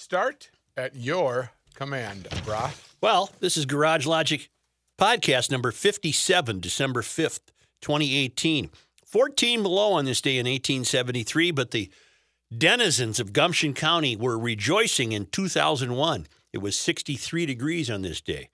Start 0.00 0.50
at 0.78 0.96
your 0.96 1.50
command, 1.74 2.24
brah. 2.46 2.72
Well, 3.02 3.28
this 3.40 3.58
is 3.58 3.66
Garage 3.66 4.06
Logic 4.06 4.48
podcast 4.98 5.50
number 5.50 5.70
57, 5.70 6.58
December 6.58 7.02
5th, 7.02 7.52
2018. 7.82 8.70
14 9.04 9.62
below 9.62 9.92
on 9.92 10.06
this 10.06 10.22
day 10.22 10.38
in 10.38 10.46
1873, 10.46 11.50
but 11.50 11.72
the 11.72 11.90
denizens 12.56 13.20
of 13.20 13.34
Gumption 13.34 13.74
County 13.74 14.16
were 14.16 14.38
rejoicing 14.38 15.12
in 15.12 15.26
2001. 15.26 16.26
It 16.54 16.58
was 16.62 16.78
63 16.78 17.44
degrees 17.44 17.90
on 17.90 18.00
this 18.00 18.22
day. 18.22 18.48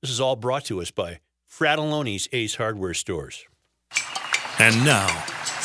This 0.00 0.10
is 0.10 0.22
all 0.22 0.36
brought 0.36 0.64
to 0.64 0.80
us 0.80 0.90
by 0.90 1.20
Fratallone's 1.46 2.30
Ace 2.32 2.54
Hardware 2.54 2.94
Stores. 2.94 3.44
And 4.58 4.86
now, 4.86 5.26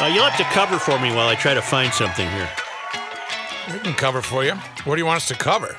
Uh, 0.00 0.06
you'll 0.06 0.24
have 0.24 0.36
to 0.36 0.44
cover 0.52 0.78
for 0.78 0.98
me 0.98 1.10
while 1.14 1.28
I 1.28 1.34
try 1.36 1.54
to 1.54 1.62
find 1.62 1.92
something 1.92 2.28
here. 2.30 2.50
We 3.72 3.78
can 3.78 3.94
cover 3.94 4.22
for 4.22 4.44
you. 4.44 4.52
What 4.84 4.96
do 4.96 5.00
you 5.00 5.06
want 5.06 5.18
us 5.18 5.28
to 5.28 5.34
cover? 5.34 5.76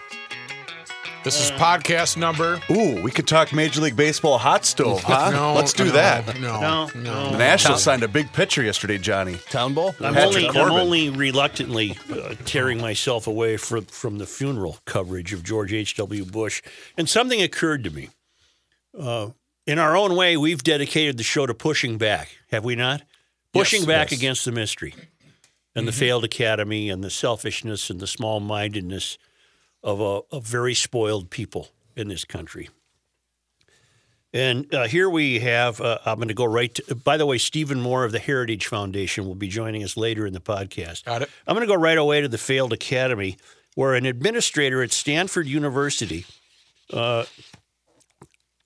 This 1.24 1.42
is 1.44 1.52
Uh, 1.52 1.58
podcast 1.58 2.16
number. 2.18 2.62
Ooh, 2.72 3.02
we 3.02 3.12
could 3.12 3.28
talk 3.28 3.52
Major 3.52 3.82
League 3.82 3.96
Baseball 3.96 4.38
hot 4.38 4.64
stove, 4.64 5.04
huh? 5.04 5.32
No, 5.32 5.54
Let's 5.54 5.74
do 5.74 5.86
no, 5.86 5.92
that. 5.92 6.40
No, 6.40 6.62
No, 6.62 6.90
no. 6.96 7.32
The 7.32 7.38
Nationals 7.40 7.84
signed 7.84 8.04
a 8.04 8.08
big 8.08 8.32
pitcher 8.32 8.64
yesterday, 8.64 8.98
Johnny. 9.00 9.36
Town 9.50 9.74
Bowl? 9.74 9.96
I'm 10.00 10.14
Patrick 10.14 10.36
only, 10.36 10.48
I'm 10.48 10.54
Corbin. 10.54 10.80
only 10.80 11.10
reluctantly 11.10 11.98
uh, 12.14 12.36
tearing 12.46 12.80
myself 12.80 13.28
away 13.28 13.58
from, 13.58 13.86
from 13.86 14.18
the 14.20 14.28
funeral 14.28 14.78
coverage 14.86 15.34
of 15.34 15.44
George 15.44 15.74
H.W. 15.74 16.26
Bush. 16.26 16.62
And 16.96 17.10
something 17.10 17.42
occurred 17.42 17.84
to 17.84 17.90
me. 17.90 18.10
Uh, 18.98 19.30
in 19.68 19.78
our 19.80 19.98
own 19.98 20.16
way, 20.16 20.38
we've 20.38 20.64
dedicated 20.64 21.18
the 21.18 21.24
show 21.24 21.46
to 21.48 21.54
pushing 21.56 21.98
back, 21.98 22.30
have 22.52 22.64
we 22.64 22.76
not? 22.76 23.02
Pushing 23.60 23.86
back 23.86 24.12
yes. 24.12 24.20
against 24.20 24.46
the 24.46 24.52
mystery 24.52 24.94
and 25.76 25.88
the 25.88 25.92
failed 25.92 26.24
academy 26.24 26.90
and 26.90 27.04
the 27.04 27.10
selfishness 27.10 27.90
and 27.90 28.00
the 28.00 28.08
small 28.08 28.40
mindedness 28.40 29.18
of 29.84 30.02
a, 30.02 30.22
of 30.32 30.46
very 30.46 30.74
spoiled 30.74 31.30
people 31.30 31.70
in 31.96 32.08
this 32.08 32.26
country. 32.26 32.70
And 34.34 34.74
uh, 34.74 34.88
here 34.88 35.10
we 35.10 35.40
have, 35.40 35.80
uh, 35.80 36.00
I'm 36.06 36.18
going 36.18 36.28
to 36.28 36.34
go 36.34 36.44
right 36.44 36.74
to, 36.76 36.96
by 36.96 37.16
the 37.16 37.26
way, 37.26 37.38
Stephen 37.38 37.80
Moore 37.80 38.04
of 38.04 38.12
the 38.12 38.20
Heritage 38.20 38.68
Foundation 38.68 39.26
will 39.26 39.36
be 39.36 39.48
joining 39.48 39.82
us 39.82 39.96
later 39.96 40.26
in 40.26 40.34
the 40.34 40.42
podcast. 40.42 41.06
Got 41.06 41.22
it. 41.22 41.30
I'm 41.48 41.56
going 41.56 41.66
to 41.66 41.74
go 41.74 41.80
right 41.80 41.98
away 41.98 42.20
to 42.20 42.28
the 42.28 42.38
failed 42.38 42.74
academy, 42.74 43.38
where 43.76 43.94
an 43.96 44.06
administrator 44.06 44.84
at 44.84 44.92
Stanford 44.92 45.48
University 45.48 46.26
uh, 46.92 47.24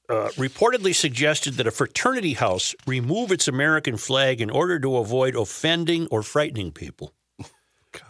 uh, 0.09 0.29
reportedly 0.29 0.93
suggested 0.95 1.53
that 1.55 1.67
a 1.67 1.71
fraternity 1.71 2.33
house 2.33 2.73
remove 2.87 3.31
its 3.31 3.47
American 3.47 3.95
flag 3.95 4.41
in 4.41 4.49
order 4.49 4.79
to 4.79 4.97
avoid 4.97 5.35
offending 5.35 6.07
or 6.07 6.23
frightening 6.23 6.71
people. 6.71 7.13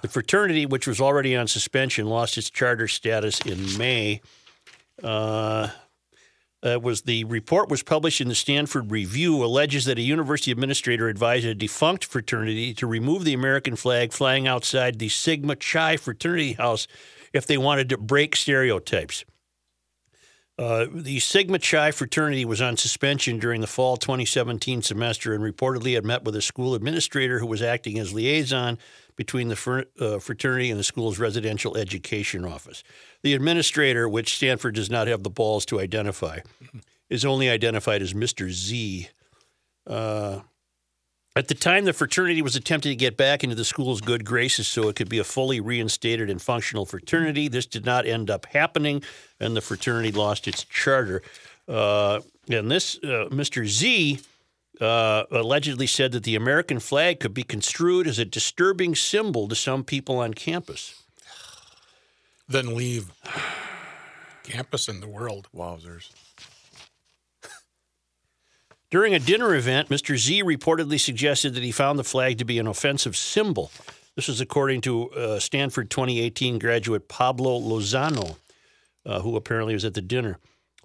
The 0.01 0.07
fraternity, 0.07 0.65
which 0.65 0.87
was 0.87 0.99
already 0.99 1.35
on 1.35 1.47
suspension, 1.47 2.07
lost 2.07 2.37
its 2.37 2.49
charter 2.49 2.87
status 2.87 3.39
in 3.41 3.77
May. 3.77 4.21
Uh, 5.01 5.69
uh, 6.61 6.77
was 6.81 7.03
the 7.03 7.23
report 7.23 7.69
was 7.69 7.83
published 7.83 8.19
in 8.19 8.27
the 8.27 8.35
Stanford 8.35 8.91
Review 8.91 9.43
alleges 9.43 9.85
that 9.85 9.97
a 9.97 10.01
university 10.01 10.51
administrator 10.51 11.07
advised 11.07 11.45
a 11.45 11.55
defunct 11.55 12.03
fraternity 12.03 12.73
to 12.73 12.85
remove 12.85 13.23
the 13.23 13.33
American 13.33 13.77
flag 13.77 14.11
flying 14.11 14.45
outside 14.45 14.99
the 14.99 15.07
Sigma 15.07 15.55
Chi 15.55 15.95
fraternity 15.95 16.53
house 16.53 16.85
if 17.31 17.47
they 17.47 17.57
wanted 17.57 17.87
to 17.89 17.97
break 17.97 18.35
stereotypes. 18.35 19.23
Uh, 20.59 20.87
the 20.91 21.19
Sigma 21.19 21.57
Chi 21.57 21.89
fraternity 21.91 22.43
was 22.43 22.61
on 22.61 22.75
suspension 22.75 23.39
during 23.39 23.61
the 23.61 23.67
fall 23.67 23.95
2017 23.95 24.81
semester 24.81 25.33
and 25.33 25.41
reportedly 25.41 25.93
had 25.93 26.03
met 26.03 26.25
with 26.25 26.35
a 26.35 26.41
school 26.41 26.75
administrator 26.75 27.39
who 27.39 27.45
was 27.45 27.61
acting 27.61 27.97
as 27.97 28.11
liaison 28.11 28.77
between 29.15 29.47
the 29.47 29.55
fr- 29.55 29.83
uh, 30.01 30.19
fraternity 30.19 30.69
and 30.69 30.77
the 30.77 30.83
school's 30.83 31.17
residential 31.17 31.77
education 31.77 32.43
office. 32.43 32.83
The 33.23 33.35
administrator, 33.35 34.09
which 34.09 34.35
Stanford 34.35 34.75
does 34.75 34.89
not 34.89 35.07
have 35.07 35.23
the 35.23 35.29
balls 35.29 35.65
to 35.67 35.79
identify, 35.79 36.39
is 37.09 37.23
only 37.23 37.49
identified 37.49 38.01
as 38.01 38.13
Mr. 38.13 38.49
Z. 38.49 39.07
Uh, 39.87 40.41
at 41.39 41.47
the 41.47 41.55
time, 41.55 41.85
the 41.85 41.93
fraternity 41.93 42.41
was 42.41 42.57
attempting 42.57 42.91
to 42.91 42.95
get 42.95 43.15
back 43.15 43.43
into 43.43 43.55
the 43.55 43.63
school's 43.63 44.01
good 44.01 44.25
graces 44.25 44.67
so 44.67 44.89
it 44.89 44.95
could 44.97 45.07
be 45.07 45.19
a 45.19 45.23
fully 45.23 45.61
reinstated 45.61 46.29
and 46.29 46.41
functional 46.41 46.85
fraternity. 46.85 47.47
This 47.47 47.65
did 47.65 47.85
not 47.85 48.05
end 48.05 48.29
up 48.29 48.45
happening, 48.47 49.01
and 49.39 49.55
the 49.55 49.61
fraternity 49.61 50.11
lost 50.11 50.47
its 50.49 50.65
charter. 50.65 51.21
Uh, 51.67 52.19
and 52.49 52.69
this, 52.69 52.97
uh, 53.03 53.29
Mr. 53.31 53.65
Z, 53.65 54.19
uh, 54.81 55.23
allegedly 55.31 55.87
said 55.87 56.11
that 56.11 56.23
the 56.23 56.35
American 56.35 56.79
flag 56.79 57.21
could 57.21 57.33
be 57.33 57.43
construed 57.43 58.05
as 58.05 58.19
a 58.19 58.25
disturbing 58.25 58.93
symbol 58.93 59.47
to 59.47 59.55
some 59.55 59.85
people 59.85 60.17
on 60.17 60.33
campus. 60.33 61.01
Then 62.49 62.75
leave 62.75 63.11
campus 64.43 64.89
and 64.89 65.01
the 65.01 65.07
world. 65.07 65.47
Wowzers. 65.55 66.11
During 68.91 69.13
a 69.13 69.19
dinner 69.19 69.53
event, 69.53 69.89
Mr. 69.89 70.17
Z 70.17 70.41
reportedly 70.43 70.99
suggested 70.99 71.53
that 71.53 71.63
he 71.63 71.71
found 71.71 71.99
the 71.99 72.03
flag 72.03 72.39
to 72.39 72.45
be 72.45 72.57
an 72.57 72.65
offensive 72.65 73.15
symbol. 73.15 73.71
This 74.15 74.27
is 74.27 74.41
according 74.41 74.81
to 74.81 75.11
uh, 75.11 75.39
Stanford 75.39 75.91
2018 75.91 76.57
graduate 76.57 77.07
Pablo 77.07 77.59
Lozano, 77.59 78.37
uh, 79.05 79.21
who 79.21 79.35
apparently 79.35 79.75
was 79.75 79.85
at 79.85 79.93
the 79.93 80.01
dinner. 80.01 80.39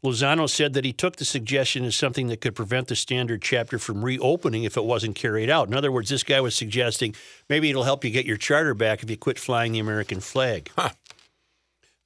Lozano 0.04 0.46
said 0.46 0.74
that 0.74 0.84
he 0.84 0.92
took 0.92 1.16
the 1.16 1.24
suggestion 1.24 1.82
as 1.86 1.96
something 1.96 2.26
that 2.26 2.42
could 2.42 2.54
prevent 2.54 2.88
the 2.88 2.94
Stanford 2.94 3.40
chapter 3.40 3.78
from 3.78 4.04
reopening 4.04 4.64
if 4.64 4.76
it 4.76 4.84
wasn't 4.84 5.16
carried 5.16 5.48
out. 5.48 5.66
In 5.66 5.72
other 5.72 5.90
words, 5.90 6.10
this 6.10 6.22
guy 6.22 6.42
was 6.42 6.54
suggesting 6.54 7.14
maybe 7.48 7.70
it'll 7.70 7.84
help 7.84 8.04
you 8.04 8.10
get 8.10 8.26
your 8.26 8.36
charter 8.36 8.74
back 8.74 9.02
if 9.02 9.08
you 9.08 9.16
quit 9.16 9.38
flying 9.38 9.72
the 9.72 9.78
American 9.78 10.20
flag. 10.20 10.70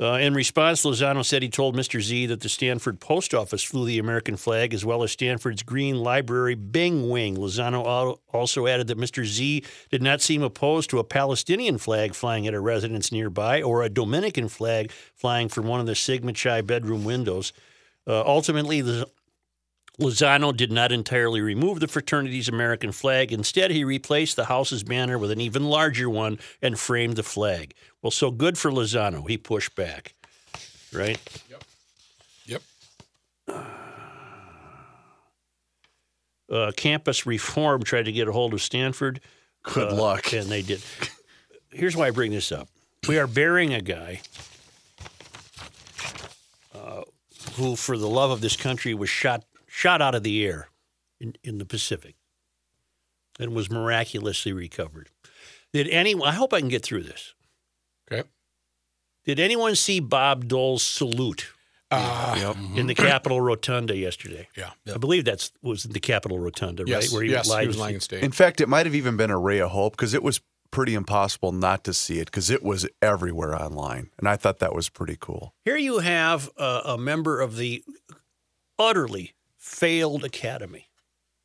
Uh, 0.00 0.12
in 0.12 0.32
response, 0.32 0.84
Lozano 0.84 1.24
said 1.24 1.42
he 1.42 1.48
told 1.48 1.74
Mr. 1.74 2.00
Z 2.00 2.26
that 2.26 2.40
the 2.40 2.48
Stanford 2.48 3.00
post 3.00 3.34
office 3.34 3.64
flew 3.64 3.84
the 3.84 3.98
American 3.98 4.36
flag 4.36 4.72
as 4.72 4.84
well 4.84 5.02
as 5.02 5.10
Stanford's 5.10 5.64
Green 5.64 5.96
Library 5.96 6.54
Bing 6.54 7.10
Wing. 7.10 7.36
Lozano 7.36 8.18
also 8.32 8.68
added 8.68 8.86
that 8.86 8.98
Mr. 8.98 9.24
Z 9.24 9.64
did 9.90 10.00
not 10.00 10.20
seem 10.20 10.44
opposed 10.44 10.88
to 10.90 11.00
a 11.00 11.04
Palestinian 11.04 11.78
flag 11.78 12.14
flying 12.14 12.46
at 12.46 12.54
a 12.54 12.60
residence 12.60 13.10
nearby 13.10 13.60
or 13.60 13.82
a 13.82 13.88
Dominican 13.88 14.48
flag 14.48 14.92
flying 15.16 15.48
from 15.48 15.66
one 15.66 15.80
of 15.80 15.86
the 15.86 15.96
Sigma 15.96 16.32
Chi 16.32 16.60
bedroom 16.60 17.02
windows. 17.04 17.52
Uh, 18.06 18.22
ultimately, 18.24 18.80
Lozano 20.00 20.56
did 20.56 20.70
not 20.70 20.92
entirely 20.92 21.40
remove 21.40 21.80
the 21.80 21.88
fraternity's 21.88 22.48
American 22.48 22.92
flag. 22.92 23.32
Instead, 23.32 23.72
he 23.72 23.82
replaced 23.82 24.36
the 24.36 24.44
house's 24.44 24.84
banner 24.84 25.18
with 25.18 25.30
an 25.30 25.40
even 25.40 25.64
larger 25.64 26.08
one 26.08 26.38
and 26.62 26.78
framed 26.78 27.16
the 27.16 27.22
flag. 27.22 27.74
Well, 28.00 28.12
so 28.12 28.30
good 28.30 28.56
for 28.56 28.70
Lozano. 28.70 29.28
He 29.28 29.36
pushed 29.36 29.74
back, 29.74 30.14
right? 30.92 31.18
Yep. 32.46 32.62
Uh, 36.50 36.72
campus 36.76 37.26
reform 37.26 37.82
tried 37.82 38.04
to 38.04 38.12
get 38.12 38.28
a 38.28 38.32
hold 38.32 38.54
of 38.54 38.62
Stanford. 38.62 39.20
Good 39.64 39.92
uh, 39.92 39.96
luck. 39.96 40.32
And 40.32 40.46
they 40.46 40.62
did. 40.62 40.80
Here's 41.70 41.96
why 41.96 42.06
I 42.06 42.10
bring 42.10 42.32
this 42.32 42.52
up. 42.52 42.68
We 43.06 43.18
are 43.18 43.26
burying 43.26 43.74
a 43.74 43.80
guy 43.82 44.22
uh, 46.74 47.02
who, 47.56 47.76
for 47.76 47.98
the 47.98 48.08
love 48.08 48.30
of 48.30 48.40
this 48.40 48.56
country, 48.56 48.94
was 48.94 49.10
shot 49.10 49.44
shot 49.78 50.02
out 50.02 50.12
of 50.16 50.24
the 50.24 50.44
air 50.44 50.68
in, 51.20 51.34
in 51.44 51.58
the 51.58 51.64
Pacific 51.64 52.16
and 53.38 53.54
was 53.54 53.70
miraculously 53.70 54.52
recovered. 54.52 55.08
Did 55.72 55.86
anyone? 55.88 56.26
I 56.28 56.32
hope 56.32 56.52
I 56.52 56.58
can 56.58 56.68
get 56.68 56.84
through 56.84 57.04
this. 57.04 57.34
Okay. 58.10 58.28
Did 59.24 59.38
anyone 59.38 59.76
see 59.76 60.00
Bob 60.00 60.48
Dole's 60.48 60.82
salute 60.82 61.52
Uh, 61.92 62.54
in 62.74 62.86
the 62.88 62.94
Capitol 62.94 63.40
Rotunda 63.40 63.96
yesterday? 63.96 64.48
Yeah. 64.56 64.70
I 64.92 64.98
believe 64.98 65.26
that 65.26 65.48
was 65.62 65.84
the 65.84 66.00
Capitol 66.00 66.40
Rotunda, 66.40 66.82
Yes. 66.86 67.12
right? 67.14 67.28
yes. 67.28 67.48
lied 67.48 67.62
He 67.62 67.68
was 67.68 67.78
lying 67.78 67.94
in 67.94 68.00
state. 68.00 68.24
In 68.24 68.32
fact, 68.32 68.60
it 68.60 68.68
might 68.68 68.84
have 68.86 68.96
even 68.96 69.16
been 69.16 69.30
a 69.30 69.38
ray 69.38 69.60
of 69.60 69.70
hope 69.70 69.92
because 69.96 70.12
it 70.12 70.22
was 70.24 70.40
pretty 70.72 70.94
impossible 70.94 71.52
not 71.52 71.84
to 71.84 71.94
see 71.94 72.18
it 72.18 72.24
because 72.26 72.50
it 72.50 72.62
was 72.64 72.88
everywhere 73.00 73.54
online. 73.54 74.10
And 74.18 74.28
I 74.28 74.34
thought 74.36 74.58
that 74.58 74.74
was 74.74 74.88
pretty 74.88 75.16
cool. 75.20 75.54
Here 75.64 75.76
you 75.76 76.00
have 76.00 76.50
a, 76.56 76.80
a 76.84 76.98
member 76.98 77.40
of 77.40 77.56
the 77.56 77.84
utterly 78.78 79.34
failed 79.68 80.24
academy 80.24 80.86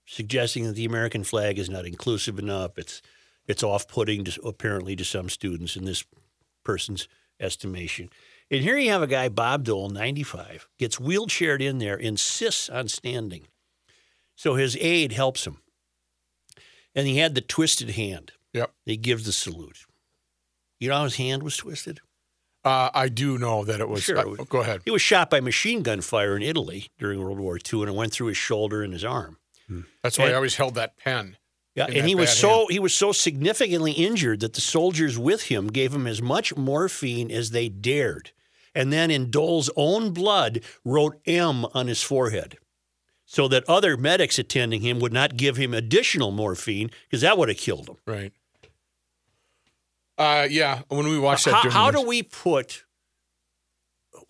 suggesting 0.06 0.66
that 0.66 0.74
the 0.74 0.86
American 0.86 1.24
flag 1.24 1.60
is 1.60 1.70
not 1.70 1.86
inclusive 1.86 2.40
enough. 2.40 2.78
It's 2.78 3.02
It's 3.46 3.64
off-putting, 3.64 4.24
to, 4.26 4.42
apparently, 4.44 4.96
to 4.96 5.04
some 5.04 5.30
students 5.30 5.76
in 5.76 5.86
this 5.86 6.06
person's 6.64 7.08
estimation. 7.40 8.10
And 8.50 8.62
here 8.62 8.78
you 8.78 8.90
have 8.92 9.02
a 9.02 9.08
guy, 9.08 9.30
Bob 9.30 9.66
Dole, 9.66 9.90
95, 9.90 10.68
gets 10.78 10.98
wheelchaired 10.98 11.62
in 11.62 11.80
there, 11.80 11.98
insists 11.98 12.70
on 12.70 12.88
standing. 12.88 13.48
So 14.36 14.56
his 14.56 14.78
aide 14.80 15.12
helps 15.12 15.46
him. 15.46 15.58
And 16.96 17.08
he 17.08 17.18
had 17.18 17.36
the 17.36 17.42
twisted 17.42 17.92
hand. 17.92 18.32
Yep. 18.54 18.72
He 18.86 18.98
gives 18.98 19.26
the 19.26 19.32
salute. 19.32 19.86
You 20.80 20.90
know 20.90 20.98
how 20.98 21.04
his 21.06 21.16
hand 21.16 21.44
was 21.44 21.58
twisted? 21.58 22.00
Uh, 22.66 22.90
I 22.94 23.10
do 23.10 23.38
know 23.38 23.66
that 23.66 23.80
it 23.82 23.90
was. 23.90 24.04
Sure. 24.04 24.18
uh, 24.20 24.44
go 24.48 24.62
ahead. 24.62 24.82
He 24.86 24.92
was 24.92 25.02
shot 25.02 25.30
by 25.30 25.42
machine 25.42 25.82
gun 25.84 26.02
fire 26.02 26.36
in 26.36 26.42
Italy 26.42 26.88
during 26.98 27.20
World 27.22 27.40
War 27.40 27.58
II, 27.58 27.82
and 27.82 27.90
it 27.90 27.96
went 27.96 28.14
through 28.14 28.28
his 28.28 28.38
shoulder 28.38 28.82
and 28.84 28.94
his 28.94 29.04
arm. 29.04 29.38
That's 30.04 30.18
why 30.18 30.26
And- 30.26 30.34
I 30.34 30.36
always 30.36 30.56
held 30.56 30.76
that 30.76 30.98
pen. 30.98 31.38
Yeah, 31.76 31.88
and 31.88 32.08
he 32.08 32.14
was 32.14 32.30
so 32.32 32.50
hand. 32.50 32.68
he 32.70 32.78
was 32.80 32.96
so 32.96 33.12
significantly 33.12 33.94
injured 33.94 34.42
that 34.42 34.54
the 34.54 34.62
soldiers 34.62 35.18
with 35.18 35.44
him 35.46 35.68
gave 35.70 35.92
him 35.92 36.06
as 36.06 36.22
much 36.22 36.56
morphine 36.56 37.32
as 37.32 37.50
they 37.50 37.68
dared, 37.68 38.32
and 38.76 38.94
then 38.94 39.10
in 39.10 39.32
Dole's 39.32 39.72
own 39.76 40.12
blood 40.12 40.62
wrote 40.86 41.20
M 41.26 41.66
on 41.74 41.88
his 41.88 42.04
forehead, 42.04 42.60
so 43.26 43.48
that 43.48 43.68
other 43.68 43.98
medics 43.98 44.38
attending 44.38 44.82
him 44.82 45.00
would 45.00 45.14
not 45.14 45.36
give 45.36 45.58
him 45.58 45.74
additional 45.74 46.30
morphine 46.30 46.92
because 47.10 47.22
that 47.22 47.40
would 47.40 47.50
have 47.50 47.58
killed 47.58 47.90
him. 47.90 47.98
Right. 48.06 48.32
Uh, 50.24 50.48
yeah. 50.50 50.82
When 50.88 51.08
we 51.08 51.20
watch 51.20 51.44
that, 51.44 51.54
How, 51.54 51.70
how 51.70 51.92
do 51.92 52.02
we 52.02 52.24
put? 52.24 52.86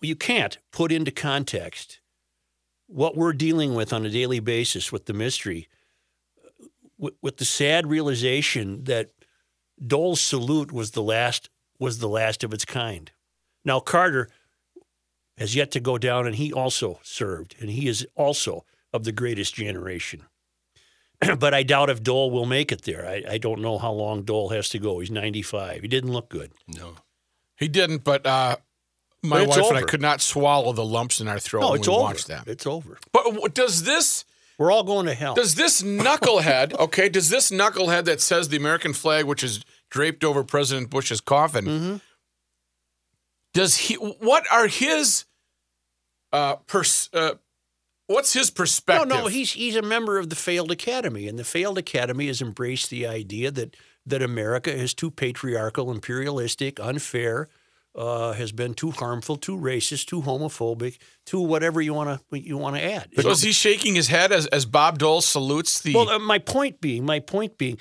You 0.00 0.16
can't 0.16 0.58
put 0.72 0.90
into 0.90 1.12
context 1.12 2.00
what 2.86 3.16
we're 3.16 3.32
dealing 3.32 3.74
with 3.74 3.92
on 3.92 4.04
a 4.04 4.10
daily 4.10 4.40
basis 4.40 4.90
with 4.90 5.06
the 5.06 5.12
mystery, 5.12 5.68
with, 6.98 7.14
with 7.22 7.36
the 7.36 7.44
sad 7.44 7.86
realization 7.86 8.84
that 8.84 9.10
Dole's 9.84 10.20
salute 10.20 10.72
was 10.72 10.90
the 10.90 11.02
last 11.02 11.48
was 11.78 11.98
the 11.98 12.08
last 12.08 12.42
of 12.42 12.52
its 12.52 12.64
kind. 12.64 13.12
Now 13.64 13.78
Carter 13.78 14.28
has 15.38 15.54
yet 15.54 15.70
to 15.72 15.80
go 15.80 15.96
down, 15.98 16.26
and 16.26 16.36
he 16.36 16.52
also 16.52 16.98
served, 17.02 17.54
and 17.60 17.70
he 17.70 17.88
is 17.88 18.06
also 18.16 18.64
of 18.92 19.04
the 19.04 19.12
greatest 19.12 19.54
generation. 19.54 20.22
but 21.38 21.54
I 21.54 21.62
doubt 21.62 21.90
if 21.90 22.02
Dole 22.02 22.30
will 22.30 22.46
make 22.46 22.72
it 22.72 22.82
there. 22.82 23.06
I, 23.06 23.22
I 23.34 23.38
don't 23.38 23.60
know 23.60 23.78
how 23.78 23.92
long 23.92 24.22
Dole 24.22 24.50
has 24.50 24.68
to 24.70 24.78
go. 24.78 25.00
He's 25.00 25.10
95. 25.10 25.82
He 25.82 25.88
didn't 25.88 26.12
look 26.12 26.28
good. 26.28 26.52
No. 26.68 26.94
He 27.56 27.68
didn't, 27.68 28.04
but 28.04 28.26
uh, 28.26 28.56
my 29.22 29.40
But 29.44 29.48
wife 29.48 29.68
and 29.70 29.78
I 29.78 29.82
could 29.82 30.02
not 30.02 30.20
swallow 30.20 30.72
the 30.72 30.84
lumps 30.84 31.20
in 31.20 31.28
our 31.28 31.38
throat 31.38 31.60
No, 31.62 31.70
when 31.72 31.80
we 31.80 31.86
over. 31.88 32.00
watched 32.00 32.26
that. 32.28 32.46
It's 32.48 32.66
over. 32.66 32.98
But 33.12 33.54
does 33.54 33.84
this 33.84 34.24
We're 34.58 34.72
all 34.72 34.82
going 34.84 35.06
to 35.06 35.14
hell. 35.14 35.34
does 35.34 35.54
this 35.54 35.82
knucklehead 35.82 36.74
okay? 36.78 37.08
Does 37.08 37.30
this 37.30 37.50
knucklehead 37.50 38.04
that 38.06 38.20
says 38.20 38.48
the 38.48 38.56
American 38.56 38.92
flag, 38.92 39.24
which 39.24 39.42
is 39.44 39.64
draped 39.90 40.24
over 40.24 40.42
President 40.44 40.90
Bush's 40.90 41.20
coffin, 41.20 41.64
Mm-hmm. 41.64 41.96
does 43.52 43.76
he? 43.76 43.94
What 43.94 44.44
are 44.52 44.66
his 44.66 45.24
uh, 46.32 46.56
pers- 46.66 47.08
uh 47.12 47.34
What's 48.06 48.34
his 48.34 48.50
perspective? 48.50 49.08
no, 49.08 49.22
no, 49.22 49.26
he's 49.28 49.52
he's 49.52 49.76
a 49.76 49.82
member 49.82 50.18
of 50.18 50.28
the 50.28 50.36
failed 50.36 50.70
academy, 50.70 51.26
and 51.26 51.38
the 51.38 51.44
failed 51.44 51.78
academy 51.78 52.26
has 52.26 52.42
embraced 52.42 52.90
the 52.90 53.06
idea 53.06 53.50
that 53.50 53.76
that 54.06 54.22
America 54.22 54.72
is 54.74 54.92
too 54.92 55.10
patriarchal, 55.10 55.90
imperialistic, 55.90 56.78
unfair, 56.78 57.48
uh, 57.94 58.32
has 58.32 58.52
been 58.52 58.74
too 58.74 58.90
harmful, 58.90 59.36
too 59.36 59.56
racist, 59.56 60.06
too 60.06 60.22
homophobic, 60.22 60.98
too 61.24 61.40
whatever 61.40 61.80
you 61.80 61.94
want 61.94 62.20
to 62.30 62.40
you 62.40 62.58
want 62.58 62.76
to 62.76 62.82
add. 62.82 63.08
So 63.18 63.30
is 63.30 63.42
he 63.42 63.52
shaking 63.52 63.94
his 63.94 64.08
head 64.08 64.32
as, 64.32 64.46
as 64.48 64.66
Bob 64.66 64.98
Dole 64.98 65.20
salutes 65.20 65.80
the? 65.80 65.94
Well, 65.94 66.08
uh, 66.08 66.18
my 66.18 66.38
point 66.38 66.80
being, 66.80 67.06
my 67.06 67.20
point 67.20 67.56
being, 67.56 67.78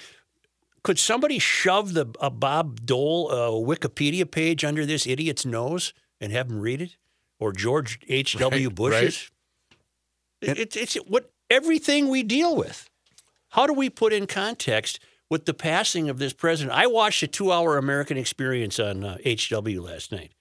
could 0.84 1.00
somebody 1.00 1.40
shove 1.40 1.94
the 1.94 2.08
a 2.22 2.30
Bob 2.30 2.86
Dole 2.86 3.32
uh, 3.32 3.50
Wikipedia 3.50 4.30
page 4.30 4.64
under 4.64 4.86
this 4.86 5.08
idiot's 5.08 5.46
nose 5.46 5.94
and 6.22 6.32
have 6.32 6.50
him 6.50 6.60
read 6.60 6.82
it, 6.82 6.96
or 7.40 7.52
George 7.52 8.00
H. 8.08 8.38
W. 8.38 8.68
Right, 8.68 8.76
Bush's? 8.76 9.32
It, 10.44 10.60
it's 10.60 10.76
it's 10.76 10.96
what 11.08 11.32
everything 11.50 12.10
we 12.10 12.24
deal 12.24 12.56
with. 12.56 12.90
How 13.50 13.68
do 13.68 13.74
we 13.74 13.90
put 13.90 14.14
in 14.14 14.26
context 14.28 15.00
with 15.30 15.46
the 15.46 15.54
passing 15.54 16.10
of 16.10 16.18
this 16.20 16.34
president? 16.34 16.76
I 16.76 16.88
watched 16.88 17.22
a 17.24 17.28
two-hour 17.28 17.78
American 17.78 18.18
Experience 18.18 18.80
on 18.80 19.04
uh, 19.04 19.18
HW 19.26 19.80
last 19.80 20.12
night. 20.12 20.32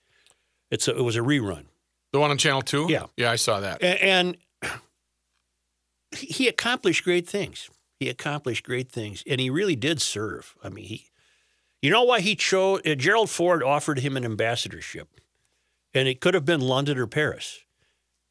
It's 0.71 0.89
a, 0.89 0.97
it 0.97 1.03
was 1.03 1.17
a 1.17 1.21
rerun. 1.21 1.67
the 2.13 2.21
one 2.21 2.31
on 2.31 2.39
Channel 2.39 2.63
Two. 2.63 2.87
Yeah. 2.89 3.07
yeah, 3.17 3.31
I 3.31 3.37
saw 3.37 3.61
that. 3.61 3.83
A- 3.83 4.03
And 4.05 4.37
he 6.17 6.49
accomplished 6.49 7.05
great 7.05 7.29
things. 7.29 7.71
He 8.01 8.09
accomplished 8.09 8.65
great 8.65 8.91
things, 8.91 9.23
and 9.27 9.41
he 9.41 9.49
really 9.51 9.77
did 9.77 10.01
serve. 10.03 10.55
I 10.63 10.69
mean, 10.71 10.85
he, 10.87 11.07
you 11.81 11.91
know 11.91 12.03
why 12.05 12.21
he 12.21 12.35
chose? 12.35 12.81
Uh, 12.85 12.95
Gerald 12.95 13.31
Ford 13.31 13.63
offered 13.63 14.01
him 14.01 14.17
an 14.17 14.25
ambassadorship, 14.25 15.09
and 15.95 16.09
it 16.09 16.21
could 16.21 16.35
have 16.35 16.45
been 16.45 16.61
London 16.61 16.99
or 16.99 17.07
Paris. 17.07 17.61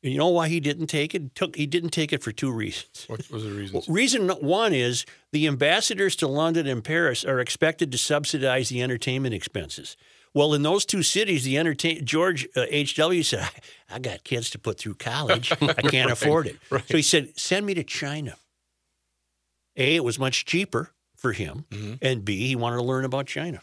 And 0.04 0.12
you 0.12 0.18
know 0.18 0.30
why 0.30 0.48
he 0.48 0.60
didn't 0.60 0.88
take 0.88 1.14
it? 1.14 1.36
Took 1.36 1.56
he 1.56 1.68
didn't 1.68 1.92
take 1.92 2.12
it 2.12 2.24
for 2.24 2.32
two 2.32 2.52
reasons. 2.52 3.06
What 3.08 3.30
was 3.30 3.44
the 3.44 3.52
reason? 3.52 3.82
Reason 3.88 4.30
one 4.30 4.74
is 4.74 5.06
the 5.32 5.46
ambassadors 5.48 6.16
to 6.18 6.28
London 6.28 6.66
and 6.66 6.84
Paris 6.84 7.24
are 7.24 7.40
expected 7.40 7.92
to 7.92 7.98
subsidize 8.00 8.70
the 8.70 8.82
entertainment 8.82 9.36
expenses. 9.36 9.96
Well, 10.34 10.54
in 10.54 10.64
those 10.64 10.86
two 10.86 11.04
cities, 11.04 11.44
the 11.44 11.58
entertain 11.58 12.06
George 12.06 12.48
uh, 12.56 12.66
H.W. 12.70 13.22
said, 13.22 13.42
I, 13.90 13.96
"I 13.96 14.00
got 14.00 14.24
kids 14.24 14.50
to 14.52 14.60
put 14.60 14.80
through 14.80 14.96
college. 14.96 15.52
I 15.62 15.74
can't 15.74 16.10
afford 16.10 16.48
it." 16.48 16.58
So 16.88 16.98
he 16.98 17.04
said, 17.04 17.38
"Send 17.38 17.66
me 17.66 17.74
to 17.76 17.84
China." 17.84 18.38
A, 19.78 19.96
it 19.96 20.04
was 20.04 20.18
much 20.18 20.46
cheaper 20.46 20.92
for 21.16 21.34
him, 21.34 21.66
and 22.02 22.26
B, 22.26 22.48
he 22.48 22.56
wanted 22.56 22.78
to 22.78 22.84
learn 22.84 23.06
about 23.06 23.28
China. 23.28 23.62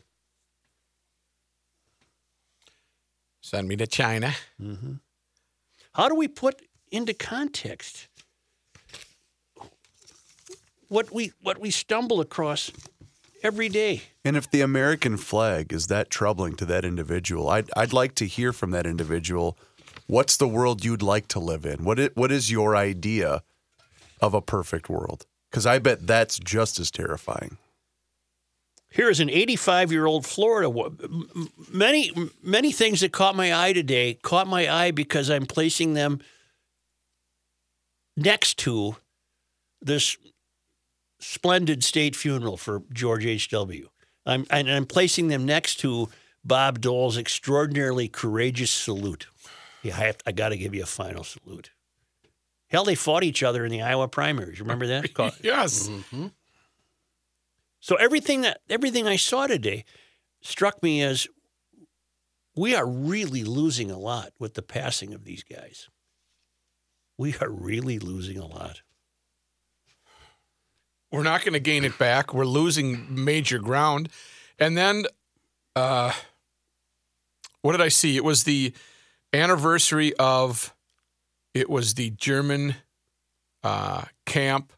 Send 3.40 3.66
me 3.66 3.76
to 3.76 3.86
China. 3.86 4.34
How 5.94 6.08
do 6.08 6.14
we 6.14 6.28
put 6.28 6.62
into 6.90 7.14
context 7.14 8.08
what 10.88 11.12
we 11.12 11.32
what 11.42 11.58
we 11.58 11.70
stumble 11.70 12.20
across 12.20 12.70
every 13.42 13.68
day? 13.68 14.02
And 14.24 14.36
if 14.36 14.50
the 14.50 14.60
American 14.60 15.16
flag 15.16 15.72
is 15.72 15.86
that 15.88 16.10
troubling 16.10 16.54
to 16.56 16.64
that 16.66 16.84
individual, 16.84 17.48
I'd, 17.48 17.70
I'd 17.76 17.92
like 17.92 18.14
to 18.16 18.26
hear 18.26 18.52
from 18.52 18.70
that 18.72 18.86
individual. 18.86 19.58
What's 20.06 20.36
the 20.36 20.48
world 20.48 20.84
you'd 20.84 21.02
like 21.02 21.28
to 21.28 21.38
live 21.38 21.66
in? 21.66 21.84
What 21.84 21.98
is, 21.98 22.10
what 22.14 22.32
is 22.32 22.50
your 22.50 22.76
idea 22.76 23.42
of 24.20 24.34
a 24.34 24.40
perfect 24.40 24.88
world? 24.88 25.26
Because 25.50 25.66
I 25.66 25.78
bet 25.78 26.06
that's 26.06 26.38
just 26.38 26.78
as 26.78 26.90
terrifying. 26.90 27.58
Here 28.90 29.10
is 29.10 29.20
an 29.20 29.28
85 29.30 29.92
year 29.92 30.06
old 30.06 30.24
Florida. 30.26 30.70
wo- 30.70 30.86
m- 31.02 31.28
m- 31.36 31.48
Many 31.70 32.12
many 32.42 32.72
things 32.72 33.00
that 33.00 33.12
caught 33.12 33.36
my 33.36 33.54
eye 33.54 33.72
today 33.72 34.14
caught 34.22 34.46
my 34.46 34.68
eye 34.72 34.90
because 34.90 35.28
I'm 35.30 35.46
placing 35.46 35.94
them 35.94 36.20
next 38.16 38.56
to 38.58 38.96
this 39.80 40.16
splendid 41.20 41.84
state 41.84 42.16
funeral 42.16 42.56
for 42.56 42.82
George 42.92 43.26
H. 43.26 43.48
W. 43.50 43.88
I'm 44.26 44.46
and 44.50 44.70
I'm 44.70 44.86
placing 44.86 45.28
them 45.28 45.44
next 45.46 45.76
to 45.80 46.08
Bob 46.44 46.80
Dole's 46.80 47.18
extraordinarily 47.18 48.08
courageous 48.08 48.70
salute. 48.70 49.26
Yeah, 49.82 49.96
I, 49.96 50.14
I 50.26 50.32
got 50.32 50.48
to 50.50 50.56
give 50.56 50.74
you 50.74 50.82
a 50.82 50.86
final 50.86 51.24
salute. 51.24 51.70
Hell, 52.68 52.84
they 52.84 52.94
fought 52.94 53.22
each 53.24 53.42
other 53.42 53.64
in 53.64 53.70
the 53.70 53.80
Iowa 53.82 54.08
primaries. 54.08 54.60
Remember 54.60 54.86
that? 54.88 55.02
Yes. 55.42 55.88
Mm-hmm. 55.88 56.26
So 57.88 57.96
everything 57.96 58.42
that 58.42 58.60
everything 58.68 59.08
I 59.08 59.16
saw 59.16 59.46
today 59.46 59.86
struck 60.42 60.82
me 60.82 61.02
as 61.02 61.26
we 62.54 62.74
are 62.74 62.86
really 62.86 63.44
losing 63.44 63.90
a 63.90 63.96
lot 63.96 64.34
with 64.38 64.52
the 64.52 64.60
passing 64.60 65.14
of 65.14 65.24
these 65.24 65.42
guys. 65.42 65.88
We 67.16 67.34
are 67.40 67.48
really 67.48 67.98
losing 67.98 68.36
a 68.36 68.44
lot. 68.44 68.82
We're 71.10 71.22
not 71.22 71.40
going 71.40 71.54
to 71.54 71.60
gain 71.60 71.82
it 71.82 71.96
back. 71.96 72.34
We're 72.34 72.44
losing 72.44 73.24
major 73.24 73.58
ground. 73.58 74.10
And 74.58 74.76
then, 74.76 75.04
uh, 75.74 76.12
what 77.62 77.72
did 77.72 77.80
I 77.80 77.88
see? 77.88 78.18
It 78.18 78.24
was 78.24 78.44
the 78.44 78.74
anniversary 79.32 80.12
of, 80.18 80.74
it 81.54 81.70
was 81.70 81.94
the 81.94 82.10
German 82.10 82.74
uh, 83.62 84.02
camp. 84.26 84.74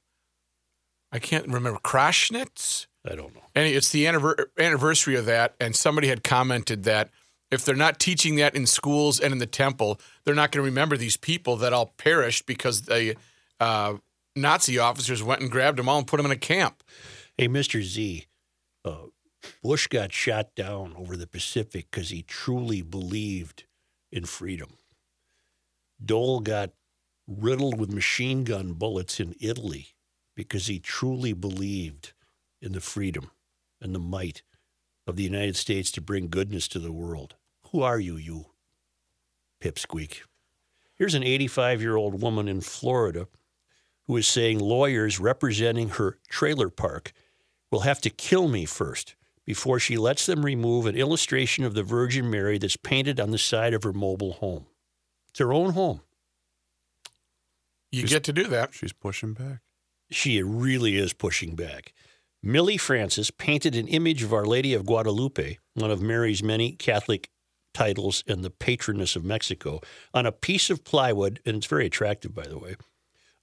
I 1.11 1.19
can't 1.19 1.49
remember 1.49 1.81
Kraschnitz. 1.81 2.87
I 3.05 3.15
don't 3.15 3.35
know. 3.35 3.43
And 3.55 3.67
it's 3.67 3.91
the 3.91 4.07
anniversary 4.07 5.17
of 5.17 5.27
that. 5.27 5.55
And 5.61 5.75
somebody 5.75 6.09
had 6.09 6.23
commented 6.23 6.85
that 6.85 7.11
if 7.51 7.65
they're 7.65 7.75
not 7.75 7.99
teaching 7.99 8.37
that 8.37 8.55
in 8.55 8.67
schools 8.67 9.19
and 9.19 9.33
in 9.33 9.39
the 9.39 9.47
temple, 9.47 10.01
they're 10.25 10.35
not 10.35 10.53
going 10.53 10.63
to 10.63 10.71
remember 10.71 10.97
these 10.97 11.17
people 11.17 11.57
that 11.57 11.73
all 11.73 11.95
perished 11.97 12.47
because 12.47 12.83
the 12.83 13.17
uh, 13.59 13.95
Nazi 14.37 14.79
officers 14.79 15.23
went 15.23 15.41
and 15.41 15.51
grabbed 15.51 15.79
them 15.79 15.89
all 15.89 15.99
and 15.99 16.07
put 16.07 16.19
them 16.19 16.27
in 16.27 16.33
a 16.33 16.37
camp. 16.37 16.83
Hey, 17.37 17.49
Mr. 17.49 17.83
Z, 17.83 18.27
uh, 18.85 19.07
Bush 19.63 19.87
got 19.87 20.13
shot 20.13 20.55
down 20.55 20.95
over 20.97 21.17
the 21.17 21.27
Pacific 21.27 21.89
because 21.91 22.11
he 22.11 22.23
truly 22.23 22.83
believed 22.83 23.65
in 24.13 24.27
freedom. 24.27 24.77
Dole 26.05 26.41
got 26.41 26.71
riddled 27.27 27.79
with 27.79 27.93
machine 27.93 28.45
gun 28.45 28.75
bullets 28.75 29.21
in 29.21 29.35
Italy 29.41 29.89
because 30.37 30.67
he 30.67 30.79
truly 30.79 31.33
believed 31.33 32.13
in 32.61 32.73
the 32.73 32.81
freedom 32.81 33.31
and 33.81 33.95
the 33.95 33.99
might 33.99 34.43
of 35.07 35.17
the 35.17 35.23
United 35.23 35.57
States 35.57 35.91
to 35.93 36.01
bring 36.01 36.29
goodness 36.29 36.69
to 36.69 36.79
the 36.79 36.93
world. 36.93 37.35
Who 37.71 37.83
are 37.83 37.99
you, 37.99 38.17
you 38.17 38.47
pipsqueak? 39.61 40.23
Here's 40.95 41.15
an 41.15 41.25
85 41.25 41.81
year 41.81 41.97
old 41.97 42.21
woman 42.21 42.49
in 42.49 42.61
Florida 42.61 43.29
who 44.07 44.17
is 44.17 44.27
saying 44.27 44.59
lawyers 44.59 45.21
representing 45.21 45.91
her 45.91 46.19
trailer 46.29 46.69
park 46.69 47.13
will 47.71 47.81
have 47.81 48.01
to 48.03 48.11
kill 48.11 48.49
me 48.49 48.65
first 48.65 49.15
before 49.47 49.79
she 49.79 49.97
lets 49.97 50.27
them 50.27 50.45
remove 50.45 50.87
an 50.87 50.97
illustration 50.97 51.65
of 51.65 51.75
the 51.75 51.83
Virgin 51.83 52.31
Mary 52.31 52.59
that's 52.59 52.77
painted 52.77 53.19
on 53.19 53.31
the 53.31 53.39
side 53.39 53.73
of 53.73 53.83
her 53.83 53.93
mobile 53.93 54.35
home. 54.35 54.67
It's 55.29 55.39
her 55.39 55.53
own 55.53 55.73
home. 55.73 56.03
You 57.91 58.07
get 58.07 58.25
to 58.25 58.33
do 58.33 58.45
that. 58.45 58.75
She's 58.75 58.93
pushing 58.93 59.33
back. 59.33 59.61
She 60.11 60.43
really 60.43 60.97
is 60.97 61.13
pushing 61.13 61.55
back. 61.55 61.93
Millie 62.43 62.79
Francis 62.79 63.31
painted 63.31 63.77
an 63.77 63.87
image 63.89 64.23
of 64.23 64.33
Our 64.33 64.47
Lady 64.47 64.73
of 64.73 64.87
Guadalupe, 64.87 65.59
one 65.75 65.91
of 65.91 66.01
Mary's 66.01 66.43
many 66.43 66.73
Catholic 66.73 67.29
titles 67.75 68.25
and 68.27 68.43
the 68.43 68.51
patroness 68.51 69.15
of 69.15 69.25
Mexico, 69.25 69.81
on 70.15 70.25
a 70.25 70.33
piece 70.33 70.71
of 70.71 70.83
plywood, 70.83 71.41
and 71.45 71.59
it's 71.59 71.67
very 71.67 71.85
attractive, 71.85 72.35
by 72.35 72.47
the 72.47 72.59
way, 72.59 72.77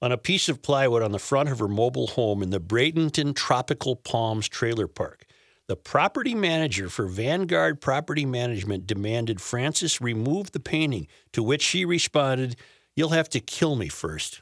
on 0.02 0.12
a 0.12 0.18
piece 0.18 0.50
of 0.50 0.64
plywood 0.64 1.04
on 1.04 1.12
the 1.12 1.20
front 1.20 1.50
of 1.50 1.60
her 1.60 1.68
mobile 1.68 2.08
home 2.08 2.42
in 2.42 2.50
the 2.50 2.60
Bradenton 2.60 3.36
Tropical 3.36 3.96
Palms 3.96 4.50
Trailer 4.50 4.88
Park. 4.88 5.26
The 5.68 5.76
property 5.76 6.34
manager 6.34 6.90
for 6.90 7.06
Vanguard 7.06 7.80
Property 7.80 8.26
Management 8.26 8.88
demanded 8.88 9.40
Francis 9.40 10.02
remove 10.02 10.54
the 10.54 10.60
painting, 10.60 11.08
to 11.34 11.44
which 11.44 11.62
she 11.62 11.86
responded, 11.86 12.56
You'll 12.96 13.10
have 13.10 13.30
to 13.30 13.40
kill 13.40 13.76
me 13.76 13.90
first. 13.90 14.42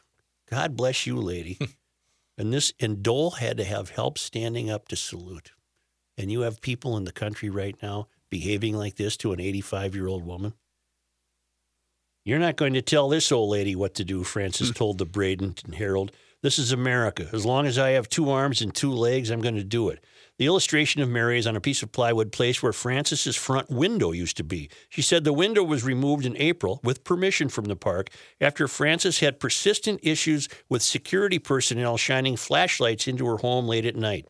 God 0.50 0.78
bless 0.78 1.06
you, 1.06 1.18
lady. 1.18 1.60
and 2.38 2.54
this 2.54 2.74
and 2.80 3.02
Dole 3.02 3.32
had 3.32 3.58
to 3.58 3.64
have 3.64 3.90
help 3.90 4.18
standing 4.18 4.70
up 4.70 4.88
to 4.90 4.96
salute. 4.96 5.52
And 6.18 6.32
you 6.32 6.42
have 6.42 6.62
people 6.62 6.96
in 6.98 7.04
the 7.04 7.12
country 7.12 7.50
right 7.50 7.76
now 7.82 8.08
behaving 8.30 8.76
like 8.76 8.96
this 8.96 9.18
to 9.18 9.34
an 9.34 9.40
85 9.40 9.96
year 9.96 10.08
old 10.08 10.26
woman? 10.26 10.54
You're 12.24 12.40
not 12.40 12.56
going 12.56 12.74
to 12.74 12.82
tell 12.82 13.08
this 13.08 13.32
old 13.32 13.52
lady 13.52 13.76
what 13.76 13.94
to 13.96 14.04
do, 14.04 14.24
Francis 14.24 14.70
hmm. 14.70 14.74
told 14.74 14.98
the 14.98 15.06
Bradenton 15.06 15.76
Herald. 15.76 16.12
This 16.42 16.60
is 16.60 16.72
America. 16.72 17.28
As 17.34 17.46
long 17.46 17.66
as 17.66 17.80
I 17.80 17.92
have 17.92 18.08
two 18.08 18.30
arms 18.30 18.62
and 18.62 18.74
two 18.74 18.92
legs, 18.92 19.32
I'm 19.32 19.42
going 19.42 19.56
to 19.56 19.64
do 19.64 19.90
it. 19.90 20.04
The 20.38 20.46
illustration 20.46 21.02
of 21.02 21.10
Mary 21.10 21.40
is 21.40 21.48
on 21.48 21.56
a 21.56 21.62
piece 21.62 21.82
of 21.82 21.92
plywood 21.92 22.32
placed 22.32 22.62
where 22.62 22.74
Francis's 22.74 23.38
front 23.38 23.70
window 23.70 24.12
used 24.12 24.36
to 24.38 24.44
be. 24.44 24.70
She 24.90 25.02
said 25.02 25.24
the 25.24 25.32
window 25.32 25.64
was 25.64 25.86
removed 25.86 26.26
in 26.26 26.36
April 26.36 26.82
with 26.84 27.06
permission 27.06 27.48
from 27.48 27.66
the 27.66 27.76
park 27.76 28.10
after 28.42 28.68
Francis 28.68 29.22
had 29.22 29.40
persistent 29.40 30.02
issues 30.04 30.50
with 30.68 30.82
security 30.82 31.40
personnel 31.40 31.96
shining 31.96 32.36
flashlights 32.36 33.08
into 33.08 33.26
her 33.26 33.38
home 33.38 33.66
late 33.66 33.86
at 33.86 33.96
night. 33.96 34.28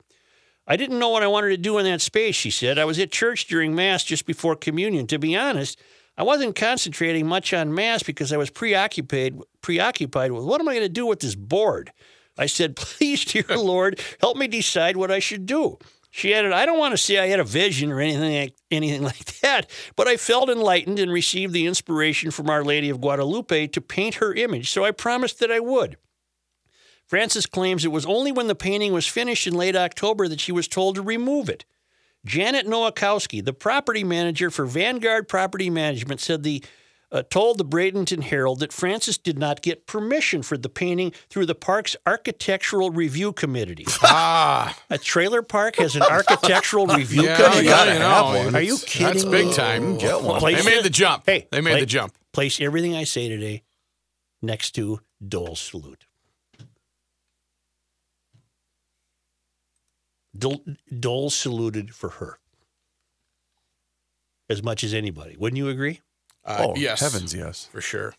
I 0.67 0.77
didn't 0.77 0.99
know 0.99 1.09
what 1.09 1.23
I 1.23 1.27
wanted 1.27 1.49
to 1.49 1.57
do 1.57 1.77
in 1.79 1.85
that 1.85 2.01
space, 2.01 2.35
she 2.35 2.49
said. 2.49 2.79
I 2.79 2.85
was 2.85 2.99
at 2.99 3.11
church 3.11 3.47
during 3.47 3.75
Mass 3.75 4.03
just 4.03 4.25
before 4.25 4.55
communion. 4.55 5.07
To 5.07 5.19
be 5.19 5.35
honest, 5.35 5.79
I 6.17 6.23
wasn't 6.23 6.55
concentrating 6.55 7.27
much 7.27 7.53
on 7.53 7.73
Mass 7.73 8.03
because 8.03 8.31
I 8.31 8.37
was 8.37 8.49
preoccupied 8.49 9.39
preoccupied 9.61 10.31
with 10.31 10.43
what 10.43 10.61
am 10.61 10.69
I 10.69 10.73
going 10.73 10.85
to 10.85 10.89
do 10.89 11.05
with 11.05 11.19
this 11.19 11.35
board? 11.35 11.91
I 12.37 12.45
said, 12.45 12.75
Please, 12.75 13.25
dear 13.25 13.43
Lord, 13.49 13.99
help 14.21 14.37
me 14.37 14.47
decide 14.47 14.97
what 14.97 15.11
I 15.11 15.19
should 15.19 15.45
do. 15.45 15.77
She 16.11 16.33
added, 16.33 16.53
I 16.53 16.65
don't 16.65 16.79
want 16.79 16.93
to 16.93 16.97
say 16.97 17.17
I 17.19 17.27
had 17.27 17.41
a 17.41 17.43
vision 17.43 17.91
or 17.91 17.99
anything 17.99 18.39
like, 18.39 18.55
anything 18.71 19.03
like 19.03 19.25
that, 19.41 19.69
but 19.97 20.07
I 20.07 20.15
felt 20.15 20.49
enlightened 20.49 20.97
and 20.97 21.11
received 21.11 21.51
the 21.51 21.67
inspiration 21.67 22.31
from 22.31 22.49
Our 22.49 22.63
Lady 22.63 22.89
of 22.89 23.01
Guadalupe 23.01 23.67
to 23.67 23.81
paint 23.81 24.15
her 24.15 24.33
image, 24.33 24.71
so 24.71 24.85
I 24.85 24.91
promised 24.91 25.39
that 25.39 25.51
I 25.51 25.59
would. 25.59 25.97
Francis 27.05 27.45
claims 27.45 27.83
it 27.83 27.91
was 27.91 28.05
only 28.05 28.31
when 28.31 28.47
the 28.47 28.55
painting 28.55 28.93
was 28.93 29.05
finished 29.05 29.45
in 29.45 29.53
late 29.53 29.75
October 29.75 30.29
that 30.29 30.39
she 30.39 30.53
was 30.53 30.69
told 30.69 30.95
to 30.95 31.01
remove 31.01 31.49
it. 31.49 31.65
Janet 32.25 32.65
Nowakowski, 32.67 33.43
the 33.43 33.53
property 33.53 34.03
manager 34.03 34.49
for 34.49 34.65
Vanguard 34.65 35.27
Property 35.27 35.69
Management, 35.69 36.19
said 36.19 36.43
the 36.43 36.63
uh, 37.11 37.21
told 37.29 37.59
the 37.59 37.63
Bradenton 37.65 38.23
Herald 38.23 38.59
that 38.59 38.73
Francis 38.73 39.17
did 39.17 39.37
not 39.37 39.61
get 39.61 39.85
permission 39.85 40.41
for 40.41 40.57
the 40.57 40.67
painting 40.67 41.13
through 41.29 41.45
the 41.45 41.55
park's 41.55 41.95
architectural 42.05 42.89
review 42.89 43.31
committee. 43.31 43.85
Ah, 44.01 44.77
A 44.89 44.97
trailer 44.97 45.41
park 45.43 45.75
has 45.77 45.95
an 45.95 46.01
architectural 46.09 46.87
review 46.87 47.23
yeah, 47.23 47.35
committee. 47.37 47.67
yeah, 47.67 47.93
you 47.93 47.99
know. 47.99 48.43
one. 48.45 48.55
Are 48.55 48.61
you 48.61 48.77
kidding? 48.79 49.07
That's 49.13 49.23
big 49.23 49.47
me? 49.47 49.53
time. 49.53 49.97
Get 49.97 50.21
one. 50.21 50.39
Place 50.39 50.63
They 50.63 50.69
made 50.69 50.79
it- 50.79 50.83
the 50.83 50.89
jump. 50.89 51.23
Hey, 51.27 51.47
they 51.51 51.61
made 51.61 51.71
pla- 51.73 51.79
the 51.81 51.85
jump. 51.85 52.13
Place 52.33 52.59
everything 52.59 52.95
I 52.95 53.03
say 53.05 53.29
today 53.29 53.63
next 54.41 54.71
to 54.71 54.99
Dole's 55.25 55.59
salute. 55.61 56.05
Dole, 60.37 60.63
Dole 60.99 61.29
saluted 61.29 61.93
for 61.93 62.09
her 62.09 62.39
as 64.49 64.61
much 64.63 64.83
as 64.83 64.93
anybody. 64.93 65.35
Wouldn't 65.37 65.57
you 65.57 65.69
agree? 65.69 66.01
Uh, 66.43 66.67
oh, 66.69 66.75
yes, 66.75 66.99
heavens, 66.99 67.33
yes. 67.33 67.67
for 67.71 67.81
sure. 67.81 68.13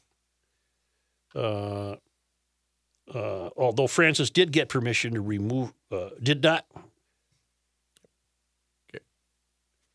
Uh, 1.34 1.96
uh, 3.12 3.50
although 3.56 3.86
Francis 3.86 4.30
did 4.30 4.50
get 4.50 4.68
permission 4.68 5.14
to 5.14 5.20
remove, 5.20 5.72
uh, 5.92 6.10
did 6.20 6.42
not. 6.42 6.66
Okay. 8.90 9.04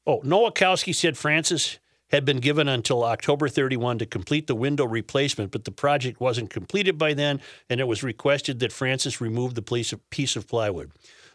Oh, 0.07 0.21
Nowakowski 0.21 0.95
said 0.95 1.17
Francis 1.17 1.79
had 2.09 2.25
been 2.25 2.37
given 2.37 2.67
until 2.67 3.03
October 3.03 3.47
31 3.47 3.99
to 3.99 4.05
complete 4.05 4.47
the 4.47 4.55
window 4.55 4.85
replacement, 4.85 5.51
but 5.51 5.65
the 5.65 5.71
project 5.71 6.19
wasn't 6.19 6.49
completed 6.49 6.97
by 6.97 7.13
then, 7.13 7.41
and 7.69 7.79
it 7.79 7.87
was 7.87 8.03
requested 8.03 8.59
that 8.59 8.71
Francis 8.71 9.21
remove 9.21 9.55
the 9.55 9.61
piece 9.61 9.93
of, 9.93 10.09
piece 10.09 10.35
of 10.35 10.47
plywood. 10.47 10.91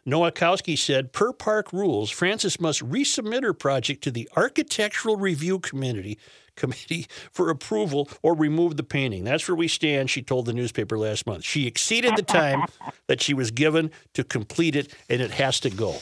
Nowakowski 0.06 0.78
said, 0.78 1.12
per 1.12 1.32
park 1.32 1.72
rules, 1.72 2.10
Francis 2.10 2.60
must 2.60 2.88
resubmit 2.88 3.42
her 3.42 3.52
project 3.52 4.04
to 4.04 4.10
the 4.10 4.28
Architectural 4.36 5.16
Review 5.16 5.58
Committee 5.58 6.18
committee 6.56 7.06
for 7.30 7.50
approval 7.50 8.08
or 8.22 8.34
remove 8.34 8.76
the 8.76 8.82
painting. 8.82 9.24
That's 9.24 9.46
where 9.46 9.54
we 9.54 9.68
stand, 9.68 10.10
she 10.10 10.22
told 10.22 10.46
the 10.46 10.52
newspaper 10.52 10.98
last 10.98 11.26
month. 11.26 11.44
She 11.44 11.66
exceeded 11.66 12.16
the 12.16 12.22
time 12.22 12.64
that 13.06 13.22
she 13.22 13.34
was 13.34 13.50
given 13.50 13.90
to 14.14 14.24
complete 14.24 14.74
it, 14.74 14.92
and 15.08 15.20
it 15.20 15.32
has 15.32 15.60
to 15.60 15.70
go. 15.70 15.96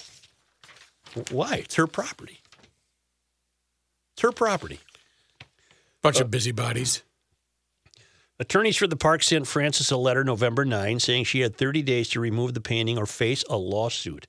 Why? 1.30 1.56
It's 1.56 1.74
her 1.74 1.86
property. 1.86 2.40
It's 4.14 4.22
her 4.22 4.32
property. 4.32 4.80
Bunch 6.02 6.20
of 6.20 6.26
uh, 6.26 6.28
busybodies. 6.28 7.02
Attorneys 8.40 8.76
for 8.76 8.88
the 8.88 8.96
park 8.96 9.22
sent 9.22 9.46
Francis 9.46 9.92
a 9.92 9.96
letter 9.96 10.24
November 10.24 10.64
9 10.64 10.98
saying 10.98 11.24
she 11.24 11.40
had 11.40 11.56
30 11.56 11.82
days 11.82 12.08
to 12.10 12.20
remove 12.20 12.54
the 12.54 12.60
painting 12.60 12.98
or 12.98 13.06
face 13.06 13.44
a 13.48 13.56
lawsuit. 13.56 14.26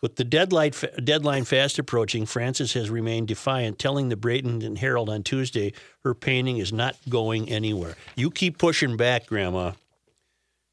With 0.00 0.16
the 0.16 0.24
deadline, 0.24 0.72
deadline 1.04 1.44
fast 1.44 1.78
approaching, 1.78 2.24
Francis 2.24 2.72
has 2.72 2.88
remained 2.88 3.28
defiant, 3.28 3.78
telling 3.78 4.08
the 4.08 4.16
Bradenton 4.16 4.78
Herald 4.78 5.10
on 5.10 5.22
Tuesday 5.22 5.74
her 6.02 6.14
painting 6.14 6.56
is 6.58 6.72
not 6.72 6.96
going 7.10 7.50
anywhere. 7.50 7.96
You 8.14 8.30
keep 8.30 8.56
pushing 8.56 8.96
back, 8.96 9.26
Grandma. 9.26 9.72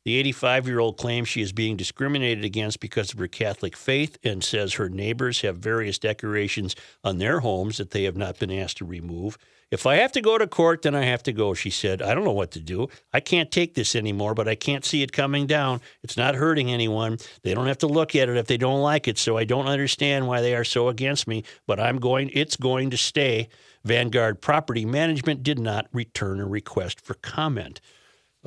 The 0.05 0.15
85 0.15 0.67
year 0.67 0.79
old 0.79 0.98
claims 0.98 1.29
she 1.29 1.41
is 1.41 1.53
being 1.53 1.77
discriminated 1.77 2.43
against 2.46 2.79
because 2.82 3.13
of 3.13 3.20
her 3.20 3.27
Catholic 3.27 3.75
faith 3.75 4.17
and 4.24 4.43
says 4.43 4.74
her 4.74 4.89
neighbors 4.89 5.41
have 5.41 5.58
various 5.58 5.98
decorations 5.98 6.75
on 7.03 7.17
their 7.17 7.39
homes 7.39 7.77
that 7.77 7.91
they 7.91 8.03
have 8.03 8.17
not 8.17 8.39
been 8.39 8.51
asked 8.51 8.77
to 8.77 8.86
remove. 8.86 9.38
If 9.74 9.88
I 9.88 9.96
have 9.96 10.12
to 10.12 10.22
go 10.22 10.38
to 10.38 10.46
court, 10.46 10.84
then 10.84 10.94
I 10.94 11.03
have 11.06 11.24
to 11.24 11.32
go, 11.32 11.56
she 11.56 11.72
said. 11.72 12.03
I 12.03 12.13
don't 12.13 12.24
know 12.24 12.32
what 12.32 12.51
to 12.51 12.60
do. 12.60 12.89
I 13.12 13.20
can't 13.20 13.50
take 13.50 13.74
this 13.74 13.96
anymore, 13.96 14.36
but 14.36 14.48
I 14.48 14.53
can't 14.53 14.86
see 14.86 15.01
it 15.01 15.12
coming 15.12 15.48
down. 15.48 15.82
It's 16.03 16.15
not 16.15 16.36
hurting 16.36 16.70
anyone. 16.70 17.18
They 17.42 17.56
don't 17.56 17.65
have 17.65 17.80
to 17.80 17.88
look 17.88 18.15
at 18.15 18.30
it 18.30 18.38
if 18.38 18.46
they 18.46 18.58
don't 18.58 18.82
like 18.82 19.08
it, 19.08 19.18
so 19.18 19.36
I 19.36 19.46
don't 19.46 19.65
understand 19.65 20.27
why 20.27 20.42
they 20.42 20.53
are 20.53 20.63
so 20.63 20.89
against 20.89 21.27
me, 21.27 21.44
but 21.65 21.80
I'm 21.80 21.98
going 21.98 22.30
it's 22.36 22.56
going 22.56 22.92
to 22.92 22.98
stay. 22.98 23.50
Vanguard 23.84 24.42
Property 24.42 24.86
Management 24.86 25.42
did 25.42 25.58
not 25.58 25.88
return 25.92 26.39
a 26.39 26.46
request 26.46 27.01
for 27.01 27.15
comment 27.15 27.82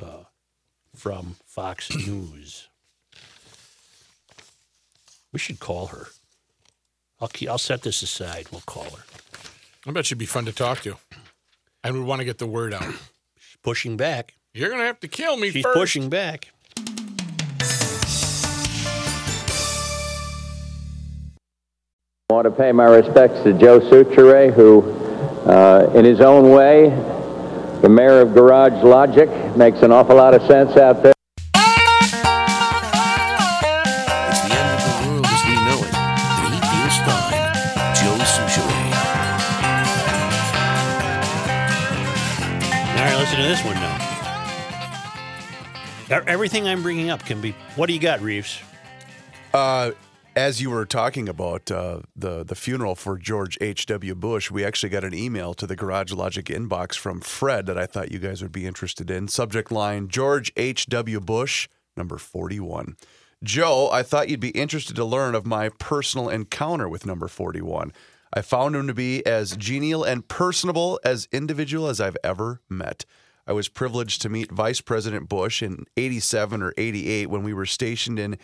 uh, 0.01 0.23
from 0.95 1.35
Fox 1.45 1.93
News. 2.07 2.69
We 5.33 5.39
should 5.39 5.59
call 5.59 5.87
her. 5.87 6.07
I'll 7.19 7.29
I'll 7.49 7.57
set 7.57 7.81
this 7.81 8.01
aside. 8.01 8.47
We'll 8.49 8.61
call 8.61 8.85
her. 8.85 9.03
I 9.87 9.91
bet 9.91 10.05
she'd 10.05 10.17
be 10.17 10.25
fun 10.25 10.43
to 10.45 10.51
talk 10.51 10.81
to. 10.81 10.97
And 11.81 11.95
we 11.95 12.01
want 12.01 12.19
to 12.19 12.25
get 12.25 12.39
the 12.39 12.45
word 12.45 12.73
out. 12.73 12.83
She's 13.39 13.57
pushing 13.63 13.95
back. 13.95 14.33
You're 14.53 14.69
gonna 14.69 14.83
have 14.83 14.99
to 14.99 15.07
kill 15.07 15.37
me 15.37 15.49
She's 15.49 15.63
first. 15.63 15.77
pushing 15.77 16.09
back. 16.09 16.49
I 22.29 22.33
want 22.33 22.45
to 22.45 22.51
pay 22.51 22.73
my 22.73 22.83
respects 22.85 23.41
to 23.43 23.53
Joe 23.53 23.79
Soucheray, 23.79 24.53
who, 24.53 24.81
uh, 25.49 25.89
in 25.95 26.03
his 26.03 26.19
own 26.19 26.51
way, 26.51 26.89
the 27.81 27.87
mayor 27.87 28.19
of 28.19 28.33
Garage 28.33 28.83
Logic, 28.83 29.29
makes 29.55 29.81
an 29.83 29.93
awful 29.93 30.17
lot 30.17 30.33
of 30.33 30.41
sense 30.41 30.75
out 30.75 31.01
there. 31.03 31.13
Everything 46.09 46.67
I'm 46.67 46.83
bringing 46.83 47.09
up 47.09 47.25
can 47.25 47.41
be. 47.41 47.55
What 47.75 47.87
do 47.87 47.93
you 47.93 47.99
got, 47.99 48.21
Reeves? 48.21 48.59
Uh, 49.53 49.91
As 50.35 50.61
you 50.61 50.69
were 50.69 50.85
talking 50.85 51.27
about 51.27 51.71
uh, 51.71 52.01
the 52.15 52.43
the 52.43 52.53
funeral 52.53 52.93
for 52.93 53.17
George 53.17 53.57
H. 53.59 53.87
W. 53.87 54.13
Bush, 54.13 54.51
we 54.51 54.63
actually 54.63 54.89
got 54.89 55.03
an 55.03 55.15
email 55.15 55.55
to 55.55 55.65
the 55.65 55.75
Garage 55.75 56.13
Logic 56.13 56.45
inbox 56.45 56.95
from 56.95 57.21
Fred 57.21 57.65
that 57.65 57.77
I 57.77 57.87
thought 57.87 58.11
you 58.11 58.19
guys 58.19 58.43
would 58.43 58.51
be 58.51 58.67
interested 58.67 59.09
in. 59.09 59.27
Subject 59.27 59.71
line: 59.71 60.09
George 60.09 60.51
H. 60.55 60.85
W. 60.89 61.19
Bush, 61.19 61.67
number 61.95 62.19
forty-one. 62.19 62.97
Joe, 63.43 63.89
I 63.91 64.03
thought 64.03 64.29
you'd 64.29 64.39
be 64.39 64.49
interested 64.49 64.95
to 64.95 65.05
learn 65.05 65.33
of 65.33 65.45
my 65.47 65.69
personal 65.69 66.29
encounter 66.29 66.87
with 66.87 67.05
number 67.05 67.27
forty-one. 67.27 67.91
I 68.31 68.41
found 68.41 68.75
him 68.75 68.85
to 68.85 68.93
be 68.93 69.25
as 69.25 69.57
genial 69.57 70.03
and 70.03 70.27
personable 70.27 70.99
as 71.03 71.27
individual 71.31 71.87
as 71.87 71.99
I've 71.99 72.17
ever 72.23 72.61
met. 72.69 73.05
I 73.47 73.53
was 73.53 73.69
privileged 73.69 74.21
to 74.23 74.29
meet 74.29 74.51
Vice 74.51 74.81
President 74.81 75.29
Bush 75.29 75.63
in 75.63 75.85
87 75.95 76.61
or 76.61 76.73
88 76.77 77.29
when 77.29 77.43
we 77.43 77.53
were 77.53 77.65
stationed 77.65 78.19
in 78.19 78.37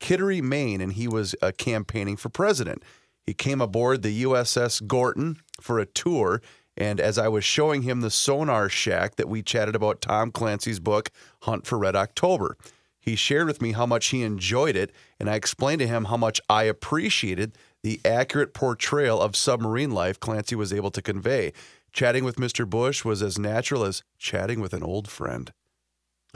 Kittery, 0.00 0.42
Maine, 0.42 0.80
and 0.80 0.92
he 0.92 1.08
was 1.08 1.34
uh, 1.40 1.52
campaigning 1.56 2.16
for 2.16 2.28
president. 2.28 2.82
He 3.24 3.32
came 3.32 3.60
aboard 3.60 4.02
the 4.02 4.24
USS 4.24 4.86
Groton 4.86 5.38
for 5.60 5.78
a 5.78 5.86
tour, 5.86 6.42
and 6.76 7.00
as 7.00 7.16
I 7.18 7.28
was 7.28 7.44
showing 7.44 7.82
him 7.82 8.00
the 8.00 8.10
sonar 8.10 8.68
shack 8.68 9.16
that 9.16 9.28
we 9.28 9.42
chatted 9.42 9.74
about 9.74 10.00
Tom 10.00 10.30
Clancy's 10.30 10.80
book, 10.80 11.10
Hunt 11.42 11.66
for 11.66 11.78
Red 11.78 11.96
October, 11.96 12.56
he 12.98 13.16
shared 13.16 13.46
with 13.46 13.62
me 13.62 13.72
how 13.72 13.86
much 13.86 14.08
he 14.08 14.22
enjoyed 14.22 14.76
it, 14.76 14.92
and 15.18 15.30
I 15.30 15.34
explained 15.34 15.80
to 15.80 15.86
him 15.86 16.06
how 16.06 16.18
much 16.18 16.40
I 16.50 16.64
appreciated 16.64 17.56
the 17.82 17.98
accurate 18.04 18.52
portrayal 18.52 19.20
of 19.20 19.36
submarine 19.36 19.90
life 19.90 20.20
Clancy 20.20 20.54
was 20.54 20.72
able 20.72 20.90
to 20.90 21.00
convey. 21.00 21.54
Chatting 21.92 22.24
with 22.24 22.36
Mr. 22.36 22.68
Bush 22.68 23.04
was 23.04 23.22
as 23.22 23.38
natural 23.38 23.84
as 23.84 24.02
chatting 24.18 24.60
with 24.60 24.72
an 24.72 24.82
old 24.82 25.08
friend. 25.08 25.52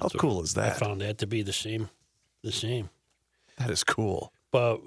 How 0.00 0.08
cool 0.08 0.42
is 0.42 0.54
that? 0.54 0.72
I 0.72 0.78
found 0.78 1.00
that 1.00 1.18
to 1.18 1.26
be 1.26 1.42
the 1.42 1.52
same. 1.52 1.90
The 2.42 2.52
same. 2.52 2.90
That 3.56 3.70
is 3.70 3.84
cool. 3.84 4.32
But 4.50 4.80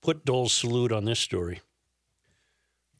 put 0.00 0.24
Dole's 0.24 0.52
salute 0.52 0.92
on 0.92 1.04
this 1.04 1.20
story. 1.20 1.60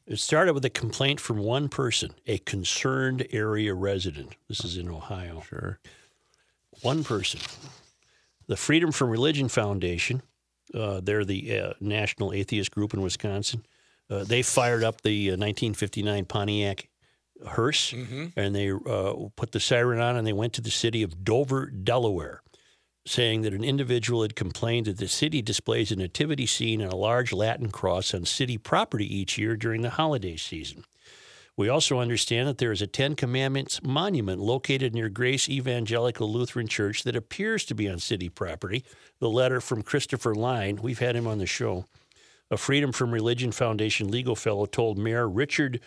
It 0.07 0.17
started 0.17 0.53
with 0.53 0.65
a 0.65 0.71
complaint 0.71 1.19
from 1.19 1.37
one 1.37 1.69
person, 1.69 2.11
a 2.25 2.39
concerned 2.39 3.27
area 3.31 3.73
resident. 3.75 4.35
This 4.47 4.65
is 4.65 4.77
in 4.77 4.89
Ohio. 4.89 5.43
Sure. 5.47 5.79
One 6.81 7.03
person. 7.03 7.41
The 8.47 8.55
Freedom 8.55 8.91
from 8.91 9.09
Religion 9.09 9.49
Foundation, 9.49 10.23
uh, 10.73 11.01
they're 11.03 11.25
the 11.25 11.59
uh, 11.59 11.73
national 11.79 12.33
atheist 12.33 12.71
group 12.71 12.95
in 12.95 13.01
Wisconsin. 13.01 13.63
Uh, 14.09 14.23
they 14.23 14.41
fired 14.41 14.83
up 14.83 15.01
the 15.01 15.29
uh, 15.29 15.33
1959 15.33 16.25
Pontiac 16.25 16.89
hearse 17.47 17.93
and 18.35 18.55
they 18.55 18.71
uh, 18.71 19.13
put 19.35 19.51
the 19.51 19.59
siren 19.59 19.99
on 19.99 20.17
and 20.17 20.27
they 20.27 20.33
went 20.33 20.53
to 20.53 20.61
the 20.61 20.71
city 20.71 21.03
of 21.03 21.23
Dover, 21.23 21.67
Delaware, 21.67 22.41
saying 23.05 23.43
that 23.43 23.53
an 23.53 23.63
individual 23.63 24.23
had 24.23 24.35
complained 24.35 24.87
that 24.87 24.97
the 24.97 25.07
city 25.07 25.41
displays 25.41 25.91
a 25.91 25.95
nativity 25.95 26.45
scene 26.45 26.81
and 26.81 26.91
a 26.91 26.97
large 26.97 27.31
Latin 27.31 27.71
cross 27.71 28.13
on 28.13 28.25
city 28.25 28.57
property 28.57 29.05
each 29.05 29.37
year 29.37 29.55
during 29.55 29.81
the 29.81 29.91
holiday 29.91 30.35
season. 30.35 30.83
We 31.55 31.67
also 31.67 31.99
understand 31.99 32.47
that 32.47 32.57
there 32.57 32.71
is 32.71 32.81
a 32.81 32.87
Ten 32.87 33.15
Commandments 33.15 33.81
monument 33.83 34.39
located 34.39 34.93
near 34.93 35.09
Grace 35.09 35.49
Evangelical 35.49 36.31
Lutheran 36.31 36.67
Church 36.67 37.03
that 37.03 37.17
appears 37.17 37.65
to 37.65 37.75
be 37.75 37.89
on 37.89 37.99
city 37.99 38.29
property. 38.29 38.85
The 39.19 39.29
letter 39.29 39.59
from 39.59 39.81
Christopher 39.81 40.33
Line, 40.33 40.79
we've 40.81 40.99
had 40.99 41.17
him 41.17 41.27
on 41.27 41.37
the 41.37 41.45
show, 41.45 41.85
a 42.51 42.57
Freedom 42.57 42.91
from 42.91 43.11
Religion 43.11 43.51
Foundation 43.51 44.09
legal 44.09 44.35
fellow, 44.35 44.65
told 44.65 44.97
Mayor 44.97 45.27
Richard 45.29 45.79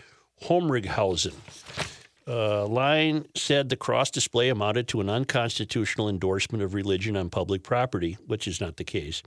Homrighausen. 0.45 1.35
Uh, 2.27 2.67
Line 2.67 3.27
said 3.35 3.69
the 3.69 3.77
cross 3.77 4.11
display 4.11 4.49
amounted 4.49 4.87
to 4.89 5.01
an 5.01 5.11
unconstitutional 5.11 6.09
endorsement 6.09 6.63
of 6.63 6.75
religion 6.75 7.17
on 7.17 7.31
public 7.31 7.65
property, 7.65 8.17
which 8.27 8.47
is 8.47 8.61
not 8.61 8.77
the 8.77 8.85
case, 8.85 9.23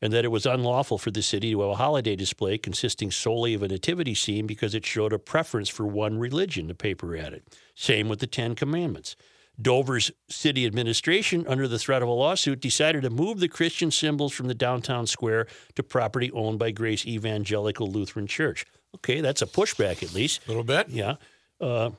and 0.00 0.12
that 0.12 0.24
it 0.24 0.28
was 0.28 0.46
unlawful 0.46 0.96
for 0.96 1.10
the 1.10 1.20
city 1.22 1.50
to 1.50 1.60
have 1.60 1.70
a 1.70 1.74
holiday 1.74 2.16
display 2.16 2.56
consisting 2.56 3.10
solely 3.10 3.52
of 3.52 3.62
a 3.62 3.68
nativity 3.68 4.14
scene 4.14 4.46
because 4.46 4.74
it 4.74 4.86
showed 4.86 5.12
a 5.12 5.18
preference 5.18 5.68
for 5.68 5.86
one 5.86 6.18
religion, 6.18 6.68
the 6.68 6.74
paper 6.74 7.16
added. 7.16 7.42
Same 7.74 8.08
with 8.08 8.20
the 8.20 8.26
Ten 8.26 8.54
Commandments. 8.54 9.14
Dover's 9.60 10.10
city 10.28 10.66
administration, 10.66 11.44
under 11.48 11.66
the 11.66 11.78
threat 11.78 12.02
of 12.02 12.08
a 12.08 12.12
lawsuit, 12.12 12.60
decided 12.60 13.02
to 13.02 13.10
move 13.10 13.40
the 13.40 13.48
Christian 13.48 13.90
symbols 13.90 14.32
from 14.32 14.46
the 14.46 14.54
downtown 14.54 15.06
square 15.06 15.46
to 15.74 15.82
property 15.82 16.30
owned 16.32 16.58
by 16.58 16.70
Grace 16.70 17.04
Evangelical 17.06 17.90
Lutheran 17.90 18.26
Church. 18.26 18.64
Okay, 18.94 19.20
that's 19.20 19.42
a 19.42 19.46
pushback 19.46 20.02
at 20.02 20.14
least. 20.14 20.46
A 20.46 20.48
little 20.48 20.64
bit. 20.64 20.88
Yeah. 20.88 21.16
Uh, 21.60 21.90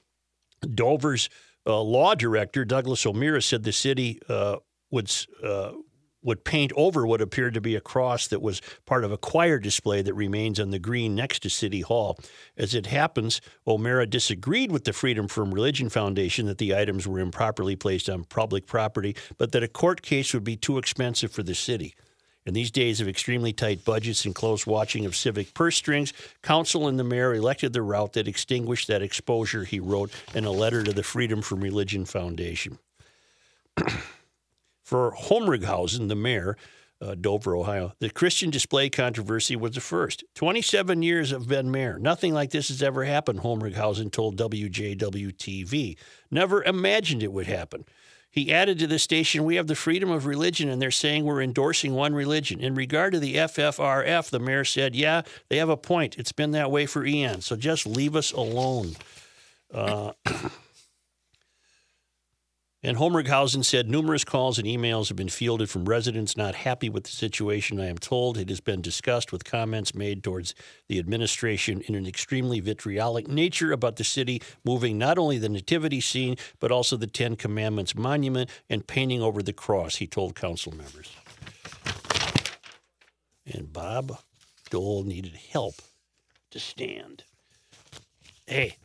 Dover's 0.74 1.30
uh, 1.67 1.82
law 1.82 2.15
director, 2.15 2.63
Douglas 2.63 3.06
O'Meara, 3.06 3.41
said 3.41 3.63
the 3.63 3.72
city 3.72 4.19
uh, 4.30 4.58
would 4.91 5.12
uh, 5.43 5.72
would 6.21 6.43
paint 6.43 6.71
over 6.75 7.05
what 7.05 7.21
appeared 7.21 7.53
to 7.53 7.62
be 7.62 7.75
a 7.75 7.82
cross 7.82 8.27
that 8.27 8.41
was 8.41 8.62
part 8.86 9.03
of 9.03 9.12
a 9.12 9.17
choir 9.17 9.60
display 9.60 10.01
that 10.01 10.13
remains 10.13 10.60
on 10.60 10.71
the 10.71 10.79
green 10.79 11.15
next 11.15 11.39
to 11.39 11.49
City 11.49 11.82
Hall. 11.82 12.17
As 12.58 12.73
it 12.73 12.88
happens, 12.88 13.41
O'Meara 13.65 14.05
disagreed 14.05 14.71
with 14.71 14.84
the 14.84 14.93
Freedom 14.93 15.27
from 15.27 15.53
Religion 15.53 15.89
Foundation 15.89 16.45
that 16.47 16.58
the 16.58 16.75
items 16.75 17.08
were 17.08 17.19
improperly 17.19 17.75
placed 17.75 18.10
on 18.10 18.23
public 18.25 18.65
property, 18.65 19.15
but 19.38 19.51
that 19.51 19.63
a 19.63 19.67
court 19.67 20.01
case 20.01 20.34
would 20.34 20.43
be 20.43 20.55
too 20.55 20.77
expensive 20.77 21.32
for 21.32 21.43
the 21.43 21.55
city. 21.55 21.95
In 22.45 22.53
these 22.53 22.71
days 22.71 22.99
of 22.99 23.08
extremely 23.08 23.53
tight 23.53 23.86
budgets 23.86 24.25
and 24.25 24.34
close 24.34 24.65
watching 24.65 25.05
of 25.05 25.15
civic 25.15 25.53
purse 25.53 25.75
strings, 25.75 26.13
council 26.41 26.88
and 26.88 26.97
the 26.97 27.03
mayor 27.03 27.36
elected 27.36 27.73
the 27.73 27.82
route 27.82 28.13
that 28.13 28.27
extinguished 28.27 28.88
that 28.88 29.03
exposure, 29.03 29.65
he 29.65 29.79
wrote 29.79 30.12
in 30.34 30.45
a 30.45 30.51
letter 30.51 30.82
to 30.82 30.91
the 30.91 31.03
Freedom 31.03 31.41
from 31.41 31.62
Religion 31.62 32.05
Foundation. 32.05 32.79
For 34.89 35.12
Homrighausen, 35.12 36.08
the 36.08 36.15
mayor, 36.15 36.58
uh, 36.99 37.13
Dover, 37.13 37.56
Ohio, 37.56 37.93
the 37.99 38.10
Christian 38.10 38.49
display 38.49 38.89
controversy 38.89 39.56
was 39.56 39.75
the 39.75 39.82
first. 39.82 40.23
27 40.34 41.04
years 41.04 41.30
have 41.30 41.47
been 41.47 41.69
mayor. 41.69 41.99
Nothing 41.99 42.34
like 42.34 42.49
this 42.49 42.69
has 42.69 42.82
ever 42.82 43.04
happened, 43.04 43.41
Homrighausen 43.41 44.12
told 44.12 44.36
WJW 44.38 45.32
TV. 45.38 45.95
Never 46.32 46.63
imagined 46.63 47.21
it 47.21 47.32
would 47.32 47.45
happen. 47.45 47.86
He 48.32 48.52
added 48.52 48.80
to 48.80 48.88
the 48.88 48.97
station, 48.97 49.43
We 49.43 49.58
have 49.58 49.67
the 49.67 49.75
freedom 49.75 50.10
of 50.10 50.25
religion, 50.25 50.69
and 50.69 50.82
they're 50.82 50.89
saying 50.89 51.23
we're 51.23 51.43
endorsing 51.43 51.93
one 51.93 52.15
religion. 52.15 52.60
In 52.60 52.73
regard 52.73 53.13
to 53.13 53.19
the 53.19 53.36
FFRF, 53.36 54.32
the 54.32 54.39
mayor 54.39 54.65
said, 54.65 54.95
Yeah, 54.95 55.21
they 55.49 55.58
have 55.58 55.69
a 55.69 55.78
point. 55.78 56.17
It's 56.17 56.32
been 56.32 56.49
that 56.52 56.71
way 56.71 56.88
for 56.88 57.06
eons, 57.06 57.45
so 57.45 57.56
just 57.56 57.86
leave 57.86 58.15
us 58.15 58.32
alone. 58.32 58.95
Uh, 59.71 60.13
and 62.81 62.95
Homrighausen 62.95 63.65
said 63.65 63.89
numerous 63.89 64.23
calls 64.23 64.57
and 64.57 64.67
emails 64.67 65.09
have 65.09 65.17
been 65.17 65.29
fielded 65.29 65.69
from 65.69 65.83
residents 65.83 66.37
not 66.37 66.55
happy 66.55 66.89
with 66.89 67.03
the 67.03 67.11
situation. 67.11 67.79
I 67.79 67.87
am 67.87 67.97
told 67.97 68.37
it 68.37 68.47
has 68.49 68.61
been 68.61 68.81
discussed 68.81 69.31
with 69.31 69.43
comments 69.43 69.93
made 69.93 70.23
towards 70.23 70.55
the 70.87 70.97
administration 70.97 71.81
in 71.81 71.95
an 71.95 72.07
extremely 72.07 72.61
vitriolic 72.61 73.27
nature 73.27 73.73
about 73.73 73.97
the 73.97 74.05
city 74.05 74.41
moving 74.63 74.97
not 74.97 75.17
only 75.17 75.37
the 75.37 75.49
nativity 75.49 75.99
scene, 75.99 76.37
but 76.59 76.71
also 76.71 76.95
the 76.95 77.07
Ten 77.07 77.35
Commandments 77.35 77.95
monument 77.95 78.49
and 78.69 78.87
painting 78.87 79.21
over 79.21 79.43
the 79.43 79.53
cross, 79.53 79.97
he 79.97 80.07
told 80.07 80.35
council 80.35 80.73
members. 80.73 81.11
And 83.45 83.73
Bob 83.73 84.19
Dole 84.69 85.03
needed 85.03 85.35
help 85.51 85.75
to 86.51 86.59
stand. 86.59 87.23
Hey, 88.47 88.77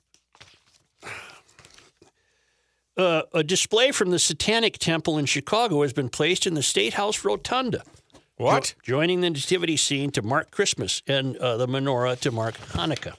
uh, 2.96 3.22
a 3.33 3.42
display 3.42 3.90
from 3.90 4.11
the 4.11 4.18
Satanic 4.18 4.78
Temple 4.78 5.18
in 5.18 5.26
Chicago 5.26 5.83
has 5.83 5.92
been 5.92 6.09
placed 6.09 6.46
in 6.46 6.54
the 6.54 6.62
State 6.62 6.94
House 6.94 7.24
Rotunda. 7.24 7.83
What? 8.37 8.74
Jo- 8.83 8.96
joining 8.96 9.20
the 9.20 9.30
nativity 9.30 9.76
scene 9.76 10.11
to 10.12 10.22
mark 10.22 10.50
Christmas 10.50 11.02
and 11.07 11.37
uh, 11.37 11.57
the 11.57 11.66
menorah 11.66 12.18
to 12.20 12.30
mark 12.30 12.57
Hanukkah. 12.57 13.14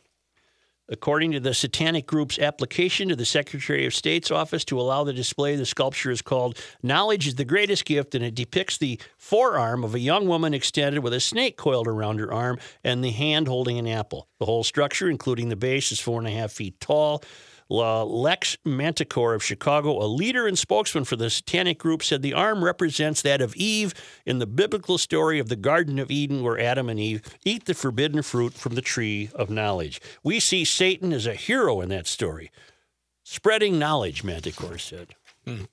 According 0.88 1.31
to 1.31 1.39
the 1.39 1.55
Satanic 1.55 2.05
Group's 2.05 2.38
application 2.38 3.09
to 3.09 3.15
the 3.15 3.25
Secretary 3.25 3.88
of 3.88 3.95
State's 3.95 4.29
office 4.29 4.63
to 4.65 4.79
allow 4.79 5.03
the 5.03 5.13
display, 5.13 5.55
the 5.55 5.65
sculpture 5.65 6.11
is 6.11 6.21
called 6.21 6.59
Knowledge 6.83 7.25
is 7.25 7.35
the 7.35 7.45
Greatest 7.45 7.85
Gift, 7.85 8.13
and 8.13 8.23
it 8.23 8.35
depicts 8.35 8.77
the 8.77 8.99
forearm 9.17 9.83
of 9.83 9.95
a 9.95 9.99
young 9.99 10.27
woman 10.27 10.53
extended 10.53 10.99
with 10.99 11.13
a 11.13 11.19
snake 11.19 11.57
coiled 11.57 11.88
around 11.88 12.19
her 12.19 12.31
arm 12.31 12.59
and 12.83 13.03
the 13.03 13.09
hand 13.09 13.47
holding 13.47 13.79
an 13.79 13.88
apple. 13.88 14.27
The 14.38 14.45
whole 14.45 14.63
structure, 14.63 15.09
including 15.09 15.49
the 15.49 15.55
base, 15.55 15.91
is 15.91 15.99
four 15.99 16.19
and 16.19 16.27
a 16.27 16.31
half 16.31 16.51
feet 16.51 16.79
tall. 16.79 17.23
Lex 17.69 18.58
Manticore 18.63 19.34
of 19.34 19.43
Chicago, 19.43 20.04
a 20.04 20.06
leader 20.06 20.47
and 20.47 20.58
spokesman 20.58 21.04
for 21.04 21.15
the 21.15 21.30
Satanic 21.30 21.80
Group, 21.80 22.04
said 22.04 22.21
the 22.21 22.34
arm 22.34 22.63
represents 22.63 23.21
that 23.21 23.41
of 23.41 23.56
Eve 23.56 23.93
in 24.25 24.39
the 24.39 24.45
biblical 24.45 24.97
story 24.97 25.39
of 25.39 25.49
the 25.49 25.56
Garden 25.56 25.97
of 25.97 26.12
Eden, 26.12 26.43
where 26.43 26.60
Adam 26.60 26.89
and 26.89 26.99
Eve 26.99 27.21
eat 27.43 27.65
the 27.65 27.73
forbidden 27.73 28.21
fruit 28.21 28.54
from 28.54 28.75
the 28.75 28.82
tree 28.82 29.30
of 29.34 29.49
knowledge. 29.49 29.99
We 30.23 30.39
see 30.39 30.63
Satan 30.63 31.12
as 31.12 31.25
a 31.25 31.34
hero 31.34 31.82
in 31.82 31.89
that 31.89 32.08
story. 32.08 32.51
Spreading 33.23 33.80
knowledge, 33.80 34.23
Manticore 34.23 34.78
said. 34.78 35.15
Hmm. 35.45 35.63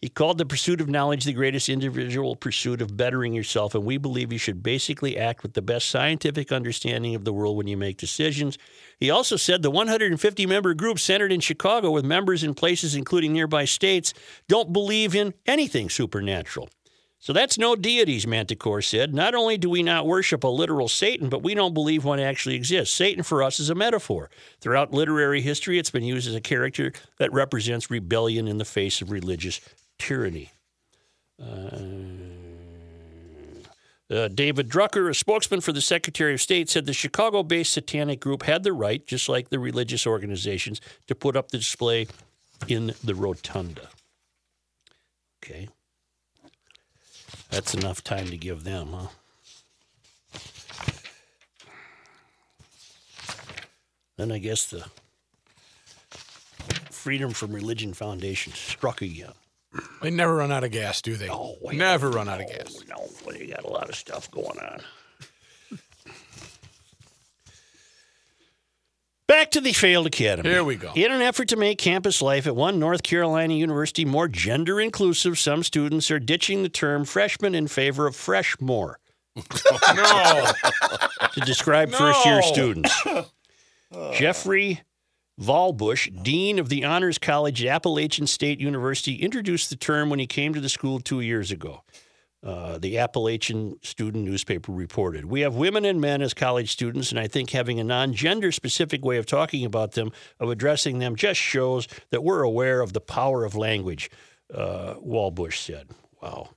He 0.00 0.08
called 0.08 0.38
the 0.38 0.46
pursuit 0.46 0.80
of 0.80 0.88
knowledge 0.88 1.24
the 1.24 1.32
greatest 1.32 1.68
individual 1.68 2.36
pursuit 2.36 2.80
of 2.80 2.96
bettering 2.96 3.32
yourself, 3.32 3.74
and 3.74 3.84
we 3.84 3.96
believe 3.96 4.32
you 4.32 4.38
should 4.38 4.62
basically 4.62 5.18
act 5.18 5.42
with 5.42 5.54
the 5.54 5.62
best 5.62 5.88
scientific 5.88 6.52
understanding 6.52 7.16
of 7.16 7.24
the 7.24 7.32
world 7.32 7.56
when 7.56 7.66
you 7.66 7.76
make 7.76 7.96
decisions. 7.96 8.58
He 9.00 9.10
also 9.10 9.34
said 9.34 9.62
the 9.62 9.72
150 9.72 10.46
member 10.46 10.72
group 10.74 11.00
centered 11.00 11.32
in 11.32 11.40
Chicago 11.40 11.90
with 11.90 12.04
members 12.04 12.44
in 12.44 12.54
places 12.54 12.94
including 12.94 13.32
nearby 13.32 13.64
states 13.64 14.14
don't 14.46 14.72
believe 14.72 15.16
in 15.16 15.34
anything 15.46 15.90
supernatural. 15.90 16.68
So 17.18 17.32
that's 17.32 17.58
no 17.58 17.74
deities, 17.74 18.24
Manticore 18.24 18.82
said. 18.82 19.12
Not 19.12 19.34
only 19.34 19.58
do 19.58 19.68
we 19.68 19.82
not 19.82 20.06
worship 20.06 20.44
a 20.44 20.48
literal 20.48 20.86
Satan, 20.86 21.28
but 21.28 21.42
we 21.42 21.54
don't 21.54 21.74
believe 21.74 22.04
one 22.04 22.20
actually 22.20 22.54
exists. 22.54 22.94
Satan 22.94 23.24
for 23.24 23.42
us 23.42 23.58
is 23.58 23.68
a 23.68 23.74
metaphor. 23.74 24.30
Throughout 24.60 24.92
literary 24.92 25.40
history, 25.40 25.80
it's 25.80 25.90
been 25.90 26.04
used 26.04 26.28
as 26.28 26.36
a 26.36 26.40
character 26.40 26.92
that 27.18 27.32
represents 27.32 27.90
rebellion 27.90 28.46
in 28.46 28.58
the 28.58 28.64
face 28.64 29.02
of 29.02 29.10
religious 29.10 29.60
tyranny. 29.98 30.52
Uh, 34.10 34.28
David 34.28 34.70
Druker, 34.70 35.10
a 35.10 35.14
spokesman 35.14 35.60
for 35.60 35.72
the 35.72 35.82
Secretary 35.82 36.32
of 36.32 36.40
State, 36.40 36.70
said 36.70 36.86
the 36.86 36.94
Chicago 36.94 37.42
based 37.42 37.72
satanic 37.72 38.20
group 38.20 38.44
had 38.44 38.62
the 38.62 38.72
right, 38.72 39.06
just 39.06 39.28
like 39.28 39.50
the 39.50 39.58
religious 39.58 40.06
organizations, 40.06 40.80
to 41.06 41.14
put 41.14 41.36
up 41.36 41.50
the 41.50 41.58
display 41.58 42.06
in 42.66 42.94
the 43.04 43.14
rotunda. 43.14 43.88
Okay. 45.44 45.68
That's 47.50 47.74
enough 47.74 48.02
time 48.02 48.28
to 48.28 48.36
give 48.36 48.64
them, 48.64 48.92
huh? 48.92 49.08
Then 54.16 54.32
I 54.32 54.38
guess 54.38 54.66
the 54.66 54.86
Freedom 56.90 57.32
from 57.32 57.52
Religion 57.52 57.94
Foundation 57.94 58.52
struck 58.52 59.00
again. 59.00 59.32
They 60.02 60.10
never 60.10 60.36
run 60.36 60.50
out 60.50 60.64
of 60.64 60.70
gas, 60.70 61.02
do 61.02 61.16
they? 61.16 61.28
Oh, 61.30 61.56
wait. 61.60 61.76
never 61.76 62.10
run 62.10 62.28
out 62.28 62.40
of 62.40 62.48
gas. 62.48 62.76
No, 62.88 63.06
they 63.30 63.46
got 63.46 63.64
a 63.64 63.68
lot 63.68 63.88
of 63.88 63.94
stuff 63.94 64.30
going 64.30 64.58
on. 64.58 64.80
Back 69.26 69.50
to 69.50 69.60
the 69.60 69.74
failed 69.74 70.06
academy. 70.06 70.48
Here 70.48 70.64
we 70.64 70.76
go. 70.76 70.90
In 70.94 71.12
an 71.12 71.20
effort 71.20 71.48
to 71.48 71.56
make 71.56 71.76
campus 71.76 72.22
life 72.22 72.46
at 72.46 72.56
one 72.56 72.78
North 72.78 73.02
Carolina 73.02 73.52
university 73.52 74.06
more 74.06 74.26
gender 74.26 74.80
inclusive, 74.80 75.38
some 75.38 75.62
students 75.62 76.10
are 76.10 76.18
ditching 76.18 76.62
the 76.62 76.70
term 76.70 77.04
freshman 77.04 77.54
in 77.54 77.68
favor 77.68 78.06
of 78.06 78.14
freshmore 78.16 78.94
No. 79.36 80.50
to 81.34 81.40
describe 81.40 81.90
first 81.90 82.24
year 82.24 82.40
students. 82.40 83.06
Jeffrey 84.14 84.80
Vahlbusch, 85.40 86.22
Dean 86.22 86.58
of 86.58 86.68
the 86.68 86.84
Honors 86.84 87.18
College 87.18 87.64
at 87.64 87.72
Appalachian 87.72 88.26
State 88.26 88.60
University, 88.60 89.16
introduced 89.16 89.70
the 89.70 89.76
term 89.76 90.10
when 90.10 90.18
he 90.18 90.26
came 90.26 90.52
to 90.52 90.60
the 90.60 90.68
school 90.68 90.98
two 90.98 91.20
years 91.20 91.52
ago. 91.52 91.82
Uh, 92.42 92.78
the 92.78 92.98
Appalachian 92.98 93.76
Student 93.82 94.24
newspaper 94.24 94.70
reported. 94.70 95.24
We 95.24 95.40
have 95.40 95.56
women 95.56 95.84
and 95.84 96.00
men 96.00 96.22
as 96.22 96.34
college 96.34 96.70
students, 96.70 97.10
and 97.10 97.18
I 97.18 97.26
think 97.26 97.50
having 97.50 97.80
a 97.80 97.84
non 97.84 98.14
gender 98.14 98.52
specific 98.52 99.04
way 99.04 99.16
of 99.16 99.26
talking 99.26 99.64
about 99.64 99.92
them, 99.92 100.12
of 100.38 100.48
addressing 100.48 100.98
them, 101.00 101.16
just 101.16 101.40
shows 101.40 101.88
that 102.10 102.22
we're 102.22 102.42
aware 102.42 102.80
of 102.80 102.92
the 102.92 103.00
power 103.00 103.44
of 103.44 103.56
language, 103.56 104.10
uh, 104.54 104.94
Vahlbusch 104.94 105.56
said. 105.56 105.88
Wow. 106.22 106.50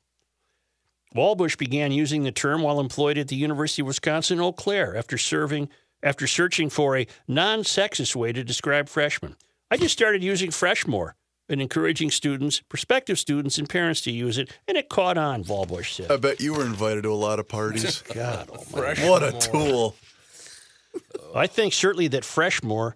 Vahlbusch 1.16 1.58
began 1.58 1.92
using 1.92 2.24
the 2.24 2.32
term 2.32 2.62
while 2.62 2.80
employed 2.80 3.18
at 3.18 3.28
the 3.28 3.36
University 3.36 3.82
of 3.82 3.88
Wisconsin 3.88 4.40
Eau 4.40 4.52
Claire 4.52 4.96
after 4.96 5.18
serving 5.18 5.68
after 6.04 6.28
searching 6.28 6.70
for 6.70 6.98
a 6.98 7.08
non-sexist 7.28 8.16
way 8.16 8.32
to 8.32 8.44
describe 8.44 8.90
freshmen. 8.90 9.36
I 9.70 9.78
just 9.78 9.94
started 9.94 10.24
using 10.24 10.50
freshmore 10.50 11.14
and 11.48 11.62
encouraging 11.62 12.12
students, 12.12 12.62
prospective 12.62 13.20
students, 13.20 13.58
and 13.58 13.68
parents 13.68 14.02
to 14.02 14.12
use 14.12 14.38
it, 14.38 14.52
and 14.68 14.78
it 14.78 14.90
caught 14.90 15.18
on, 15.18 15.44
Vahlbusch 15.44 15.94
said. 15.94 16.12
I 16.12 16.18
bet 16.18 16.40
you 16.40 16.54
were 16.54 16.66
invited 16.66 17.04
to 17.04 17.12
a 17.12 17.16
lot 17.16 17.40
of 17.40 17.48
parties. 17.48 18.02
God 18.14 18.50
almighty. 18.50 19.08
what 19.08 19.24
a 19.24 19.32
tool. 19.38 19.96
I 21.36 21.48
think 21.48 21.74
certainly 21.74 22.08
that 22.10 22.24
Freshmore 22.24 22.94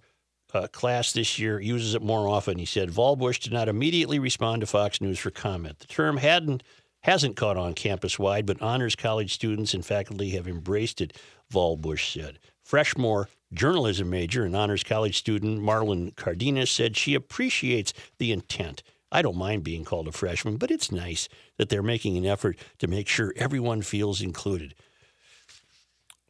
uh, 0.53 0.67
class 0.67 1.11
this 1.11 1.37
year 1.37 1.59
uses 1.59 1.95
it 1.95 2.01
more 2.01 2.27
often. 2.27 2.57
He 2.57 2.65
said 2.65 2.89
Vahlbusch 2.89 3.39
did 3.39 3.53
not 3.53 3.67
immediately 3.67 4.19
respond 4.19 4.61
to 4.61 4.67
Fox 4.67 5.01
News 5.01 5.19
for 5.19 5.31
comment. 5.31 5.79
The 5.79 5.87
term 5.87 6.17
hadn't 6.17 6.63
hasn't 7.01 7.35
caught 7.35 7.55
on 7.55 7.73
campus 7.73 8.17
wide, 8.17 8.47
but 8.47 8.59
honors 8.61 8.95
college 8.95 9.33
students 9.33 9.75
and 9.75 9.85
faculty 9.85 10.31
have 10.31 10.47
embraced 10.47 11.01
it. 11.01 11.15
Vahlbusch 11.53 12.13
said. 12.13 12.39
Freshmore 12.67 13.27
journalism 13.53 14.09
major 14.09 14.43
and 14.43 14.55
honors 14.55 14.83
college 14.83 15.17
student 15.17 15.59
Marlon 15.61 16.15
Cardenas 16.15 16.71
said 16.71 16.97
she 16.97 17.13
appreciates 17.13 17.93
the 18.17 18.31
intent. 18.31 18.81
I 19.11 19.21
don't 19.21 19.37
mind 19.37 19.63
being 19.63 19.85
called 19.85 20.07
a 20.07 20.11
freshman, 20.11 20.57
but 20.57 20.71
it's 20.71 20.91
nice 20.91 21.29
that 21.57 21.69
they're 21.69 21.83
making 21.83 22.17
an 22.17 22.25
effort 22.25 22.57
to 22.79 22.87
make 22.87 23.07
sure 23.07 23.33
everyone 23.37 23.81
feels 23.81 24.21
included. 24.21 24.73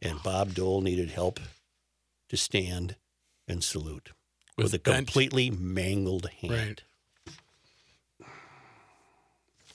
And 0.02 0.22
Bob 0.22 0.54
Dole 0.54 0.82
needed 0.82 1.10
help 1.10 1.40
to 2.28 2.36
stand 2.36 2.96
and 3.48 3.64
salute 3.64 4.12
with, 4.56 4.64
With 4.64 4.74
a 4.74 4.78
bent- 4.78 4.96
completely 5.06 5.50
mangled 5.50 6.28
hand. 6.40 6.82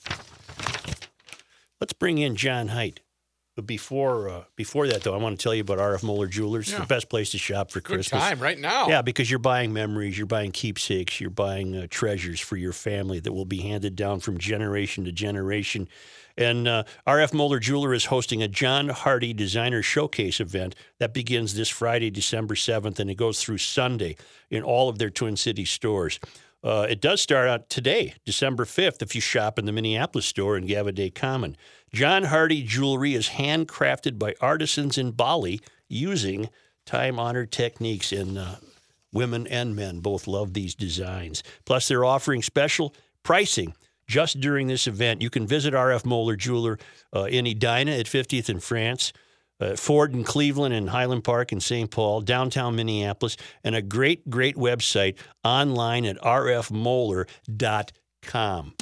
Right. 0.08 0.16
Let's 1.80 1.92
bring 1.92 2.18
in 2.18 2.36
John 2.36 2.68
Hines. 2.68 2.98
But 3.54 3.66
before 3.66 4.30
uh, 4.30 4.44
before 4.56 4.86
that, 4.88 5.02
though, 5.02 5.12
I 5.14 5.18
want 5.18 5.38
to 5.38 5.42
tell 5.42 5.54
you 5.54 5.60
about 5.60 5.78
RF 5.78 6.02
Moeller 6.02 6.26
Jewelers, 6.26 6.70
Yeah. 6.72 6.80
the 6.80 6.86
best 6.86 7.10
place 7.10 7.30
to 7.32 7.38
shop 7.38 7.70
for 7.70 7.80
Good 7.80 7.94
Christmas. 7.96 8.22
time 8.22 8.40
right 8.40 8.58
now. 8.58 8.88
Yeah, 8.88 9.02
because 9.02 9.30
you're 9.30 9.38
buying 9.38 9.74
memories, 9.74 10.16
you're 10.16 10.26
buying 10.26 10.52
keepsakes, 10.52 11.20
you're 11.20 11.28
buying 11.28 11.76
uh, 11.76 11.86
treasures 11.90 12.40
for 12.40 12.56
your 12.56 12.72
family 12.72 13.20
that 13.20 13.32
will 13.32 13.44
be 13.44 13.60
handed 13.60 13.94
down 13.94 14.20
from 14.20 14.38
generation 14.38 15.04
to 15.04 15.12
generation. 15.12 15.86
And 16.38 16.66
uh, 16.66 16.84
RF 17.06 17.34
Moeller 17.34 17.58
Jeweler 17.58 17.92
is 17.92 18.06
hosting 18.06 18.42
a 18.42 18.48
John 18.48 18.88
Hardy 18.88 19.34
Designer 19.34 19.82
Showcase 19.82 20.40
event 20.40 20.74
that 20.98 21.12
begins 21.12 21.54
this 21.54 21.68
Friday, 21.68 22.08
December 22.10 22.54
7th, 22.54 22.98
and 23.00 23.10
it 23.10 23.16
goes 23.16 23.42
through 23.42 23.58
Sunday 23.58 24.16
in 24.50 24.62
all 24.62 24.88
of 24.88 24.96
their 24.96 25.10
Twin 25.10 25.36
Cities 25.36 25.68
stores. 25.68 26.18
Uh, 26.64 26.86
it 26.88 27.00
does 27.00 27.20
start 27.20 27.48
out 27.48 27.68
today, 27.68 28.14
December 28.24 28.64
5th, 28.64 29.02
if 29.02 29.14
you 29.14 29.20
shop 29.20 29.58
in 29.58 29.64
the 29.64 29.72
Minneapolis 29.72 30.26
store 30.26 30.56
in 30.56 30.66
Gaviidae 30.66 31.14
Common. 31.14 31.56
John 31.92 32.24
Hardy 32.24 32.62
jewelry 32.62 33.14
is 33.14 33.30
handcrafted 33.30 34.18
by 34.18 34.34
artisans 34.40 34.96
in 34.96 35.10
Bali 35.10 35.60
using 35.88 36.48
time 36.86 37.18
honored 37.18 37.50
techniques, 37.50 38.12
and 38.12 38.38
uh, 38.38 38.56
women 39.12 39.46
and 39.48 39.74
men 39.74 40.00
both 40.00 40.26
love 40.26 40.54
these 40.54 40.74
designs. 40.74 41.42
Plus, 41.64 41.88
they're 41.88 42.04
offering 42.04 42.42
special 42.42 42.94
pricing 43.24 43.74
just 44.06 44.40
during 44.40 44.68
this 44.68 44.86
event. 44.86 45.20
You 45.20 45.30
can 45.30 45.46
visit 45.46 45.74
RF 45.74 46.04
Moeller 46.04 46.36
Jeweler 46.36 46.78
uh, 47.14 47.24
in 47.24 47.46
Edina 47.46 47.92
at 47.92 48.06
50th 48.06 48.48
in 48.48 48.60
France. 48.60 49.12
Uh, 49.60 49.76
Ford 49.76 50.14
in 50.14 50.24
Cleveland 50.24 50.74
and 50.74 50.90
Highland 50.90 51.24
Park 51.24 51.52
in 51.52 51.60
St. 51.60 51.90
Paul, 51.90 52.20
downtown 52.20 52.76
Minneapolis, 52.76 53.38
and 53.62 53.74
a 53.74 53.82
great, 53.82 54.28
great 54.28 54.56
website 54.56 55.16
online 55.44 56.04
at 56.04 56.18
rfmoeller.com. 56.18 58.74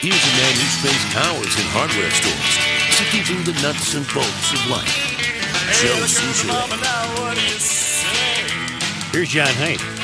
Here's 0.00 0.16
a 0.16 0.32
man 0.40 0.56
who 0.56 0.64
spends 0.80 1.04
hours 1.14 1.52
in 1.60 1.68
hardware 1.76 2.08
stores, 2.10 2.56
sifting 2.96 3.20
through 3.22 3.44
the 3.52 3.60
nuts 3.60 3.92
and 3.94 4.06
bolts 4.14 4.52
of 4.54 4.66
life. 4.70 4.96
Joe 5.76 6.06
Soucheray. 6.08 6.56
Here's 9.12 9.28
John 9.28 9.48
Hines. 9.48 9.99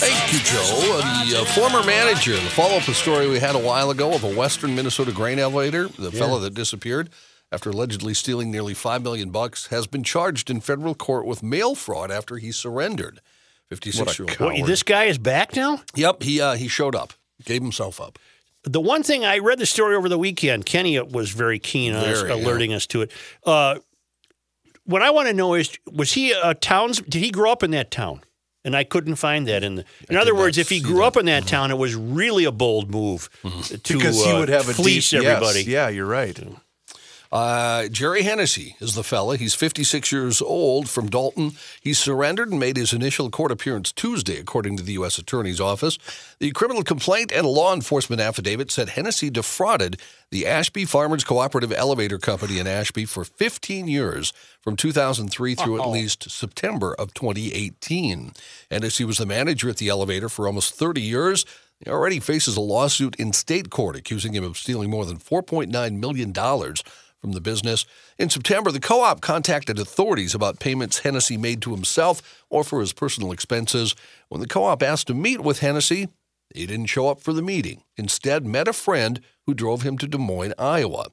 Thank 0.00 0.32
you, 0.32 0.38
Joe. 0.40 1.00
The 1.26 1.40
uh, 1.40 1.44
former 1.46 1.84
manager, 1.84 2.32
the 2.32 2.40
follow 2.50 2.76
up 2.76 2.82
story 2.82 3.28
we 3.28 3.38
had 3.38 3.54
a 3.54 3.58
while 3.58 3.90
ago 3.90 4.14
of 4.14 4.24
a 4.24 4.32
Western 4.34 4.74
Minnesota 4.74 5.12
grain 5.12 5.38
elevator, 5.38 5.88
the 5.88 6.12
fellow 6.12 6.38
that 6.40 6.54
disappeared 6.54 7.10
after 7.50 7.70
allegedly 7.70 8.14
stealing 8.14 8.50
nearly 8.50 8.74
five 8.74 9.02
million 9.02 9.30
bucks, 9.30 9.66
has 9.68 9.86
been 9.86 10.04
charged 10.04 10.50
in 10.50 10.60
federal 10.60 10.94
court 10.94 11.26
with 11.26 11.42
mail 11.42 11.74
fraud 11.74 12.10
after 12.10 12.36
he 12.36 12.52
surrendered. 12.52 13.20
Fifty-six 13.68 14.18
year 14.18 14.28
old. 14.40 14.66
This 14.66 14.82
guy 14.82 15.04
is 15.04 15.18
back 15.18 15.56
now? 15.56 15.82
Yep, 15.94 16.22
he 16.22 16.40
uh, 16.40 16.54
he 16.54 16.68
showed 16.68 16.94
up, 16.94 17.12
gave 17.44 17.60
himself 17.60 18.00
up. 18.00 18.18
The 18.62 18.80
one 18.80 19.02
thing 19.02 19.24
I 19.24 19.38
read 19.38 19.58
the 19.58 19.66
story 19.66 19.94
over 19.94 20.08
the 20.08 20.18
weekend, 20.18 20.64
Kenny 20.66 21.00
was 21.00 21.30
very 21.30 21.58
keen 21.58 21.94
on 21.94 22.04
us, 22.04 22.20
Very, 22.20 22.38
yeah. 22.38 22.44
alerting 22.44 22.72
us 22.72 22.86
to 22.88 23.02
it. 23.02 23.12
Uh, 23.44 23.78
what 24.84 25.02
I 25.02 25.10
want 25.10 25.28
to 25.28 25.34
know 25.34 25.54
is, 25.54 25.78
was 25.90 26.12
he 26.12 26.32
a 26.32 26.54
towns? 26.54 27.00
Did 27.00 27.22
he 27.22 27.30
grow 27.30 27.52
up 27.52 27.62
in 27.62 27.72
that 27.72 27.90
town? 27.90 28.22
And 28.68 28.76
I 28.76 28.84
couldn't 28.84 29.14
find 29.14 29.48
that 29.48 29.64
in 29.64 29.76
the. 29.76 29.84
In 30.10 30.18
I 30.18 30.20
other 30.20 30.34
words, 30.34 30.58
if 30.58 30.68
he 30.68 30.76
see 30.76 30.84
grew 30.84 30.96
that. 30.98 31.04
up 31.04 31.16
in 31.16 31.24
that 31.24 31.46
town, 31.46 31.70
it 31.70 31.78
was 31.78 31.94
really 31.94 32.44
a 32.44 32.52
bold 32.52 32.90
move 32.90 33.30
to 33.42 33.94
Because 33.94 34.22
he 34.22 34.30
uh, 34.30 34.40
would 34.40 34.50
have 34.50 34.68
a 34.68 34.74
fleece 34.74 35.08
deep, 35.08 35.22
everybody. 35.22 35.60
Yes, 35.60 35.66
yeah, 35.68 35.88
you're 35.88 36.04
right. 36.04 36.38
Uh, 37.30 37.88
Jerry 37.88 38.22
Hennessy 38.22 38.76
is 38.80 38.94
the 38.94 39.04
fella. 39.04 39.36
He's 39.36 39.54
56 39.54 40.10
years 40.10 40.40
old 40.40 40.88
from 40.88 41.10
Dalton. 41.10 41.52
He 41.80 41.92
surrendered 41.92 42.50
and 42.50 42.58
made 42.58 42.78
his 42.78 42.94
initial 42.94 43.28
court 43.28 43.52
appearance 43.52 43.92
Tuesday, 43.92 44.38
according 44.38 44.78
to 44.78 44.82
the 44.82 44.94
U.S. 44.94 45.18
Attorney's 45.18 45.60
Office. 45.60 45.98
The 46.38 46.52
criminal 46.52 46.82
complaint 46.82 47.30
and 47.30 47.44
a 47.44 47.50
law 47.50 47.74
enforcement 47.74 48.22
affidavit 48.22 48.70
said 48.70 48.90
Hennessy 48.90 49.28
defrauded 49.28 50.00
the 50.30 50.46
Ashby 50.46 50.86
Farmers 50.86 51.24
Cooperative 51.24 51.72
Elevator 51.72 52.18
Company 52.18 52.58
in 52.58 52.66
Ashby 52.66 53.04
for 53.04 53.24
15 53.24 53.88
years, 53.88 54.32
from 54.60 54.76
2003 54.76 55.54
through 55.54 55.82
at 55.82 55.88
least 55.88 56.30
September 56.30 56.94
of 56.94 57.12
2018. 57.14 58.32
Hennessy 58.70 59.04
was 59.04 59.18
the 59.18 59.26
manager 59.26 59.68
at 59.68 59.76
the 59.76 59.88
elevator 59.88 60.28
for 60.28 60.46
almost 60.46 60.74
30 60.74 61.00
years. 61.00 61.44
He 61.78 61.90
already 61.90 62.20
faces 62.20 62.56
a 62.56 62.60
lawsuit 62.60 63.16
in 63.16 63.32
state 63.32 63.70
court 63.70 63.96
accusing 63.96 64.34
him 64.34 64.44
of 64.44 64.56
stealing 64.58 64.90
more 64.90 65.04
than 65.06 65.18
$4.9 65.18 65.98
million 65.98 66.32
from 67.20 67.32
the 67.32 67.40
business. 67.40 67.84
In 68.18 68.30
September, 68.30 68.70
the 68.70 68.80
co 68.80 69.02
op 69.02 69.20
contacted 69.20 69.78
authorities 69.78 70.34
about 70.34 70.60
payments 70.60 71.00
Hennessy 71.00 71.36
made 71.36 71.62
to 71.62 71.72
himself 71.72 72.44
or 72.48 72.64
for 72.64 72.80
his 72.80 72.92
personal 72.92 73.32
expenses. 73.32 73.94
When 74.28 74.40
the 74.40 74.46
co 74.46 74.64
op 74.64 74.82
asked 74.82 75.06
to 75.08 75.14
meet 75.14 75.40
with 75.40 75.60
Hennessy, 75.60 76.08
he 76.54 76.66
didn't 76.66 76.86
show 76.86 77.08
up 77.08 77.20
for 77.20 77.32
the 77.32 77.42
meeting. 77.42 77.82
Instead, 77.96 78.46
met 78.46 78.68
a 78.68 78.72
friend 78.72 79.20
who 79.46 79.54
drove 79.54 79.82
him 79.82 79.98
to 79.98 80.06
Des 80.06 80.18
Moines, 80.18 80.54
Iowa. 80.58 81.06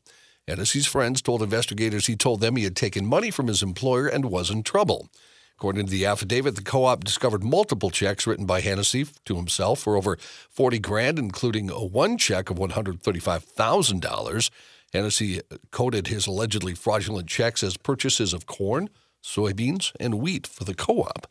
Hennessy's 0.48 0.86
friends 0.86 1.22
told 1.22 1.42
investigators 1.42 2.06
he 2.06 2.16
told 2.16 2.40
them 2.40 2.56
he 2.56 2.64
had 2.64 2.76
taken 2.76 3.06
money 3.06 3.32
from 3.32 3.48
his 3.48 3.64
employer 3.64 4.08
and 4.08 4.26
was 4.26 4.52
in 4.52 4.64
trouble. 4.64 5.10
According 5.58 5.86
to 5.86 5.92
the 5.92 6.06
affidavit, 6.06 6.56
the 6.56 6.62
co-op 6.62 7.04
discovered 7.04 7.42
multiple 7.42 7.90
checks 7.90 8.28
written 8.28 8.46
by 8.46 8.60
Hennessy 8.60 9.08
to 9.24 9.38
himself 9.38 9.80
for 9.80 9.96
over 9.96 10.18
40 10.50 10.80
grand, 10.80 11.18
including 11.18 11.70
a 11.70 11.84
one 11.84 12.18
check 12.18 12.50
of 12.50 12.58
$135,000. 12.58 14.50
Hennessy 14.96 15.42
coded 15.72 16.08
his 16.08 16.26
allegedly 16.26 16.74
fraudulent 16.74 17.28
checks 17.28 17.64
as 17.64 17.76
purchases 17.76 18.34
of 18.34 18.46
corn, 18.46 18.90
soybeans, 19.22 19.92
and 20.00 20.16
wheat 20.16 20.48
for 20.48 20.64
the 20.64 20.74
co-op. 20.74 21.28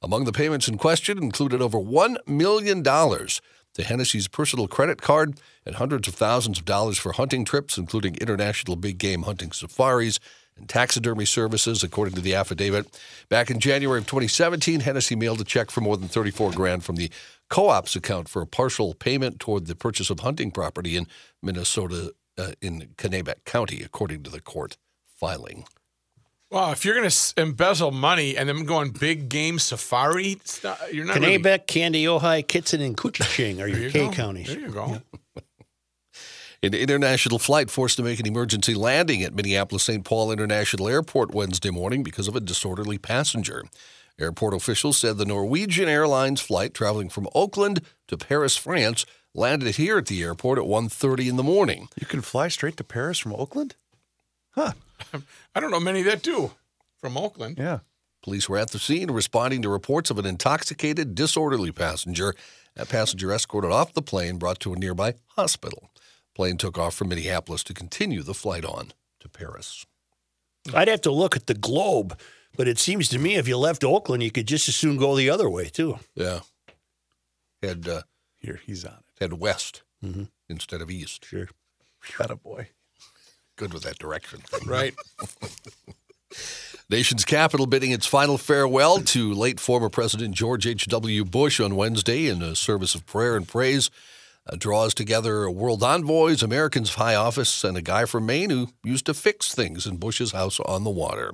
Among 0.00 0.24
the 0.24 0.32
payments 0.32 0.68
in 0.68 0.78
question 0.78 1.18
included 1.18 1.60
over 1.60 1.78
$1 1.78 2.16
million 2.28 2.84
to 2.84 3.84
Hennessy's 3.84 4.28
personal 4.28 4.68
credit 4.68 5.02
card 5.02 5.40
and 5.66 5.74
hundreds 5.74 6.06
of 6.06 6.14
thousands 6.14 6.60
of 6.60 6.64
dollars 6.64 6.96
for 6.96 7.12
hunting 7.12 7.44
trips, 7.44 7.76
including 7.76 8.14
international 8.16 8.76
big 8.76 8.98
game 8.98 9.22
hunting 9.22 9.50
safaris 9.50 10.20
and 10.56 10.68
taxidermy 10.68 11.24
services, 11.24 11.82
according 11.82 12.14
to 12.14 12.20
the 12.20 12.34
affidavit. 12.36 13.00
Back 13.28 13.50
in 13.50 13.58
January 13.58 13.98
of 13.98 14.06
2017, 14.06 14.80
Hennessy 14.80 15.16
mailed 15.16 15.40
a 15.40 15.44
check 15.44 15.72
for 15.72 15.80
more 15.80 15.96
than 15.96 16.08
34 16.08 16.52
grand 16.52 16.84
from 16.84 16.94
the 16.94 17.10
co-op's 17.48 17.96
account 17.96 18.28
for 18.28 18.42
a 18.42 18.46
partial 18.46 18.94
payment 18.94 19.40
toward 19.40 19.66
the 19.66 19.74
purchase 19.74 20.10
of 20.10 20.20
hunting 20.20 20.52
property 20.52 20.96
in 20.96 21.06
Minnesota 21.42 22.12
uh, 22.38 22.52
in 22.60 22.88
Kanabec 22.96 23.44
County, 23.44 23.82
according 23.82 24.22
to 24.22 24.30
the 24.30 24.40
court 24.40 24.76
filing. 25.04 25.64
Well, 26.50 26.72
if 26.72 26.82
you're 26.84 26.94
going 26.94 27.10
to 27.10 27.32
embezzle 27.36 27.90
money 27.90 28.34
and 28.36 28.48
then 28.48 28.64
go 28.64 28.76
on 28.76 28.90
big 28.90 29.28
game 29.28 29.58
safari, 29.58 30.40
not, 30.64 30.94
you're 30.94 31.04
not 31.04 31.18
really- 31.18 31.38
Kanabec, 31.38 31.66
Candy, 31.66 32.04
Ojai, 32.04 32.42
Kittson, 32.46 32.80
and 32.80 32.96
Koochiching 32.96 33.60
are 33.60 33.66
your 33.68 33.80
you 33.80 33.90
K 33.90 34.06
go. 34.06 34.12
counties. 34.12 34.46
There 34.46 34.60
you 34.60 34.68
go. 34.70 35.02
An 36.62 36.74
international 36.74 37.38
flight 37.38 37.70
forced 37.70 37.96
to 37.98 38.02
make 38.02 38.18
an 38.18 38.26
emergency 38.26 38.74
landing 38.74 39.22
at 39.22 39.32
Minneapolis 39.32 39.84
St. 39.84 40.04
Paul 40.04 40.32
International 40.32 40.88
Airport 40.88 41.32
Wednesday 41.32 41.70
morning 41.70 42.02
because 42.02 42.26
of 42.26 42.34
a 42.34 42.40
disorderly 42.40 42.98
passenger. 42.98 43.62
Airport 44.18 44.54
officials 44.54 44.98
said 44.98 45.18
the 45.18 45.24
Norwegian 45.24 45.88
Airlines 45.88 46.40
flight 46.40 46.74
traveling 46.74 47.10
from 47.10 47.28
Oakland 47.32 47.82
to 48.08 48.16
Paris, 48.16 48.56
France, 48.56 49.06
landed 49.34 49.76
here 49.76 49.98
at 49.98 50.06
the 50.06 50.22
airport 50.22 50.58
at 50.58 50.64
1:30 50.64 51.28
in 51.28 51.36
the 51.36 51.42
morning. 51.42 51.88
You 51.98 52.06
can 52.06 52.22
fly 52.22 52.48
straight 52.48 52.76
to 52.78 52.84
Paris 52.84 53.18
from 53.18 53.34
Oakland? 53.34 53.76
Huh. 54.50 54.72
I 55.54 55.60
don't 55.60 55.70
know 55.70 55.80
many 55.80 56.02
that 56.02 56.22
do 56.22 56.52
from 57.00 57.16
Oakland. 57.16 57.58
Yeah. 57.58 57.80
Police 58.22 58.48
were 58.48 58.58
at 58.58 58.70
the 58.70 58.78
scene 58.78 59.10
responding 59.10 59.62
to 59.62 59.68
reports 59.68 60.10
of 60.10 60.18
an 60.18 60.26
intoxicated, 60.26 61.14
disorderly 61.14 61.70
passenger. 61.70 62.34
That 62.74 62.88
passenger 62.88 63.32
escorted 63.32 63.70
off 63.70 63.94
the 63.94 64.02
plane, 64.02 64.38
brought 64.38 64.60
to 64.60 64.72
a 64.72 64.76
nearby 64.76 65.14
hospital. 65.28 65.90
Plane 66.34 66.56
took 66.56 66.78
off 66.78 66.94
from 66.94 67.08
Minneapolis 67.08 67.64
to 67.64 67.74
continue 67.74 68.22
the 68.22 68.34
flight 68.34 68.64
on 68.64 68.92
to 69.20 69.28
Paris. 69.28 69.86
I'd 70.74 70.88
have 70.88 71.00
to 71.02 71.10
look 71.10 71.36
at 71.36 71.46
the 71.46 71.54
globe, 71.54 72.18
but 72.56 72.68
it 72.68 72.78
seems 72.78 73.08
to 73.08 73.18
me 73.18 73.36
if 73.36 73.48
you 73.48 73.56
left 73.56 73.84
Oakland, 73.84 74.22
you 74.22 74.30
could 74.30 74.46
just 74.46 74.68
as 74.68 74.76
soon 74.76 74.96
go 74.96 75.16
the 75.16 75.30
other 75.30 75.48
way 75.48 75.68
too. 75.68 75.98
Yeah. 76.14 76.40
Head 77.62 77.88
uh, 77.88 78.02
Here, 78.36 78.60
he's 78.64 78.84
on 78.84 78.92
it. 78.92 79.07
Head 79.20 79.34
west 79.34 79.82
instead 80.48 80.80
of 80.80 80.90
east. 80.90 81.24
Sure. 81.24 81.48
Got 82.16 82.30
a 82.30 82.36
boy. 82.36 82.68
Good 83.56 83.72
with 83.74 83.82
that 83.82 83.98
direction. 83.98 84.40
Right. 84.66 84.94
Nation's 86.90 87.24
capital 87.24 87.66
bidding 87.66 87.90
its 87.90 88.06
final 88.06 88.38
farewell 88.38 89.00
to 89.00 89.32
late 89.34 89.60
former 89.60 89.88
President 89.90 90.34
George 90.34 90.66
H.W. 90.66 91.24
Bush 91.24 91.60
on 91.60 91.76
Wednesday 91.76 92.26
in 92.26 92.40
a 92.42 92.54
service 92.54 92.94
of 92.94 93.04
prayer 93.06 93.36
and 93.36 93.46
praise. 93.46 93.90
Uh, 94.46 94.56
draws 94.56 94.94
together 94.94 95.50
world 95.50 95.82
envoys, 95.82 96.42
Americans 96.42 96.88
of 96.90 96.94
high 96.96 97.14
office, 97.14 97.62
and 97.64 97.76
a 97.76 97.82
guy 97.82 98.06
from 98.06 98.24
Maine 98.24 98.48
who 98.48 98.68
used 98.82 99.04
to 99.06 99.12
fix 99.12 99.54
things 99.54 99.86
in 99.86 99.96
Bush's 99.98 100.32
house 100.32 100.58
on 100.60 100.84
the 100.84 100.90
water. 100.90 101.32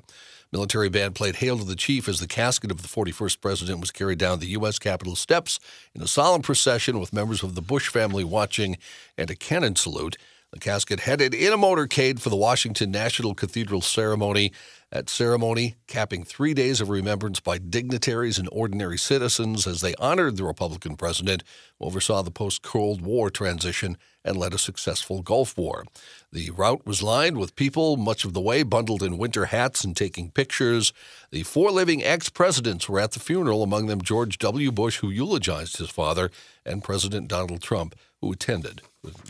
Military 0.55 0.89
band 0.89 1.17
played 1.17 1.35
Hail 1.35 1.59
to 1.59 1.65
the 1.65 1.75
Chief 1.75 2.09
as 2.09 2.21
the 2.21 2.29
casket 2.29 2.71
of 2.71 2.81
the 2.81 2.87
41st 2.87 3.41
president 3.41 3.81
was 3.81 3.91
carried 3.91 4.21
down 4.21 4.39
the 4.39 4.47
U.S. 4.51 4.79
Capitol 4.79 5.17
steps 5.17 5.59
in 5.97 6.01
a 6.01 6.07
solemn 6.07 6.43
procession 6.43 7.01
with 7.01 7.13
members 7.13 7.43
of 7.43 7.57
the 7.57 7.61
Bush 7.61 7.89
family 7.89 8.23
watching 8.23 8.79
and 9.19 9.29
a 9.31 9.35
cannon 9.35 9.75
salute. 9.75 10.17
The 10.53 10.61
casket 10.61 11.01
headed 11.01 11.35
in 11.35 11.53
a 11.53 11.59
motorcade 11.59 12.21
for 12.21 12.31
the 12.31 12.37
Washington 12.37 12.93
National 12.93 13.35
Cathedral 13.35 13.81
ceremony. 13.81 14.53
That 14.93 15.11
ceremony 15.11 15.75
capping 15.89 16.23
three 16.23 16.55
days 16.55 16.81
of 16.81 16.89
remembrance 16.89 17.41
by 17.41 17.59
dignitaries 17.59 18.39
and 18.39 18.49
ordinary 18.53 18.97
citizens 18.97 19.67
as 19.67 19.81
they 19.81 19.97
honored 19.97 20.37
the 20.37 20.45
Republican 20.45 20.95
president 20.95 21.43
oversaw 21.81 22.23
the 22.23 22.31
post 22.31 22.63
Cold 22.63 23.03
War 23.03 23.29
transition 23.29 23.99
and 24.25 24.37
led 24.37 24.55
a 24.55 24.59
successful 24.59 25.23
Gulf 25.23 25.57
War. 25.57 25.85
The 26.33 26.51
route 26.51 26.87
was 26.87 27.03
lined 27.03 27.37
with 27.37 27.57
people 27.57 27.97
much 27.97 28.25
of 28.25 28.33
the 28.33 28.41
way 28.41 28.63
bundled 28.63 29.03
in 29.03 29.19
winter 29.19 29.47
hats 29.47 29.85
and 29.85 29.97
taking 29.97 30.31
pictures. 30.31 30.93
The 31.31 31.43
four 31.43 31.71
living 31.71 32.03
ex 32.03 32.29
presidents 32.29 32.89
were 32.89 33.01
at 33.01 33.13
the 33.13 33.21
funeral, 33.21 33.63
among 33.63 33.87
them 33.87 34.01
George 34.03 34.39
W. 34.39 34.73
Bush, 34.73 34.99
who 34.99 35.11
eulogized 35.11 35.77
his 35.77 35.91
father, 35.91 36.31
and 36.65 36.83
President 36.83 37.29
Donald 37.29 37.61
Trump, 37.61 37.95
who 38.21 38.33
attended. 38.33 38.81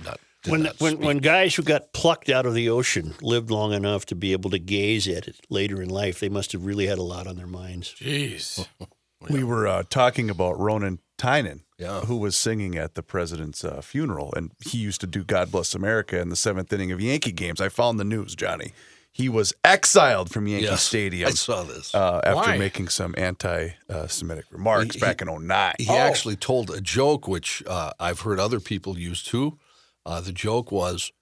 Not, 0.05 0.21
When 0.47 0.63
not 0.63 0.81
when 0.81 0.99
when 1.01 1.19
guys 1.19 1.55
who 1.57 1.63
got 1.63 1.93
plucked 1.93 2.31
out 2.31 2.47
of 2.47 2.55
the 2.55 2.69
ocean 2.69 3.15
lived 3.21 3.51
long 3.51 3.73
enough 3.73 4.07
to 4.07 4.15
be 4.15 4.33
able 4.33 4.51
to 4.51 4.59
gaze 4.59 5.09
at 5.09 5.27
it 5.27 5.41
later 5.51 5.83
in 5.83 5.89
life, 5.89 6.21
they 6.21 6.29
must 6.29 6.53
have 6.53 6.65
really 6.65 6.87
had 6.87 6.99
a 6.99 7.03
lot 7.03 7.27
on 7.27 7.37
their 7.37 7.47
minds. 7.47 7.95
Jeez. 7.99 8.67
We 9.31 9.43
were 9.43 9.67
uh, 9.67 9.85
talking 9.89 10.29
about 10.29 10.61
Ronan 10.61 10.99
Tynan, 11.17 11.64
Yeah. 11.85 12.01
who 12.01 12.17
was 12.17 12.37
singing 12.37 12.77
at 12.77 12.95
the 12.95 13.03
president's 13.03 13.65
uh, 13.65 13.81
funeral, 13.81 14.33
and 14.37 14.51
he 14.65 14.79
used 14.79 15.01
to 15.03 15.07
do 15.07 15.23
"God 15.25 15.51
Bless 15.53 15.75
America" 15.75 16.19
in 16.21 16.29
the 16.31 16.37
seventh 16.37 16.73
inning 16.73 16.93
of 16.93 17.01
Yankee 17.01 17.33
games. 17.33 17.61
I 17.61 17.69
found 17.69 18.01
the 18.01 18.05
news, 18.05 18.35
Johnny. 18.35 18.73
He 19.13 19.29
was 19.29 19.53
exiled 19.63 20.31
from 20.33 20.49
Yankee 20.49 20.65
Yes, 20.67 20.83
Stadium 20.83 21.29
I 21.29 21.31
saw 21.31 21.63
this. 21.63 21.95
uh, 21.95 22.21
after 22.25 22.51
Why? 22.51 22.59
making 22.59 22.89
some 22.89 23.15
anti-Semitic 23.17 24.47
remarks 24.51 24.95
He- 24.97 25.01
back 25.01 25.23
in 25.23 25.29
09. 25.29 25.75
He 25.79 25.89
actually 25.89 26.35
told 26.37 26.71
a 26.71 26.81
joke, 26.81 27.29
which 27.29 27.63
uh, 27.67 27.93
I've 28.01 28.21
heard 28.21 28.41
other 28.41 28.59
people 28.59 28.99
use 28.99 29.23
too. 29.23 29.57
Uh, 30.05 30.21
the 30.21 30.33
joke 30.33 30.73
was 30.73 31.13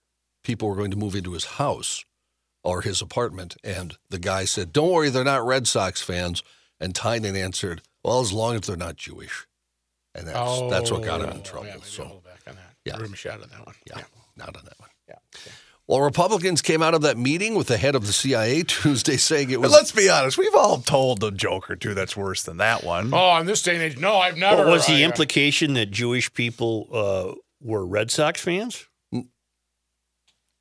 people 0.43 0.69
were 0.69 0.77
going 0.77 0.91
to 0.91 0.97
move 0.97 1.15
into 1.15 1.33
his 1.33 1.45
house 1.61 2.05
or 2.65 2.81
his 2.83 3.03
apartment, 3.03 3.57
and 3.63 3.97
the 4.09 4.19
guy 4.19 4.45
said, 4.47 4.73
"Don't 4.73 4.91
worry, 4.91 5.11
they're 5.11 5.25
not 5.25 5.45
Red 5.47 5.67
Sox 5.69 6.01
fans." 6.01 6.43
And 6.81 6.95
Tynan 6.95 7.37
answered, 7.37 7.83
"Well, 8.03 8.21
as 8.21 8.33
long 8.33 8.55
as 8.57 8.63
they're 8.63 8.77
not 8.77 8.97
Jewish," 8.97 9.47
and 10.15 10.27
that's 10.27 10.61
that's 10.71 10.91
what 10.91 11.03
got 11.03 11.21
him 11.23 11.31
in 11.31 11.43
trouble. 11.43 11.69
Oh, 11.71 11.75
Yeah, 11.77 11.83
so 11.83 12.03
I'll 12.03 12.09
hold 12.11 12.25
back 12.25 12.41
on 12.47 12.55
that. 12.57 12.75
Yeah. 12.85 12.97
Give 12.97 13.07
him 13.07 13.13
a 13.13 13.17
shot 13.17 13.41
at 13.43 13.51
that 13.51 13.67
one. 13.67 13.75
yeah, 13.87 14.03
not 14.37 14.57
on 14.57 14.65
that 14.65 14.79
one. 14.79 14.91
Yeah. 15.09 15.17
Well, 15.89 16.01
Republicans 16.01 16.63
came 16.63 16.81
out 16.81 16.95
of 16.95 17.03
that 17.03 17.19
meeting 17.19 17.55
with 17.55 17.67
the 17.67 17.77
head 17.77 17.95
of 17.95 18.07
the 18.07 18.13
CIA 18.13 18.63
Tuesday 18.67 19.17
saying 19.17 19.51
it 19.51 19.61
was. 19.61 19.71
But 19.71 19.77
was 19.77 19.81
let's 19.81 19.93
be 19.93 20.09
honest, 20.09 20.39
we've 20.39 20.55
all 20.55 20.79
told 20.79 21.21
the 21.21 21.31
joke 21.31 21.71
or 21.71 21.77
two 21.77 21.93
that's 21.95 22.17
worse 22.17 22.43
than 22.45 22.59
that 22.59 22.85
one. 22.85 23.11
Oh, 23.13 23.37
in 23.37 23.47
this 23.47 23.63
day 23.63 23.75
and 23.75 23.83
age, 23.83 23.99
no, 23.99 24.17
I've 24.17 24.37
never. 24.37 24.59
What 24.65 24.69
was 24.69 24.87
the 24.87 25.03
I, 25.03 25.03
uh, 25.03 25.09
implication 25.09 25.75
that 25.75 25.91
Jewish 25.91 26.33
people 26.33 26.89
uh, 26.93 27.35
were 27.61 27.85
Red 27.85 28.11
Sox 28.11 28.41
fans? 28.41 28.87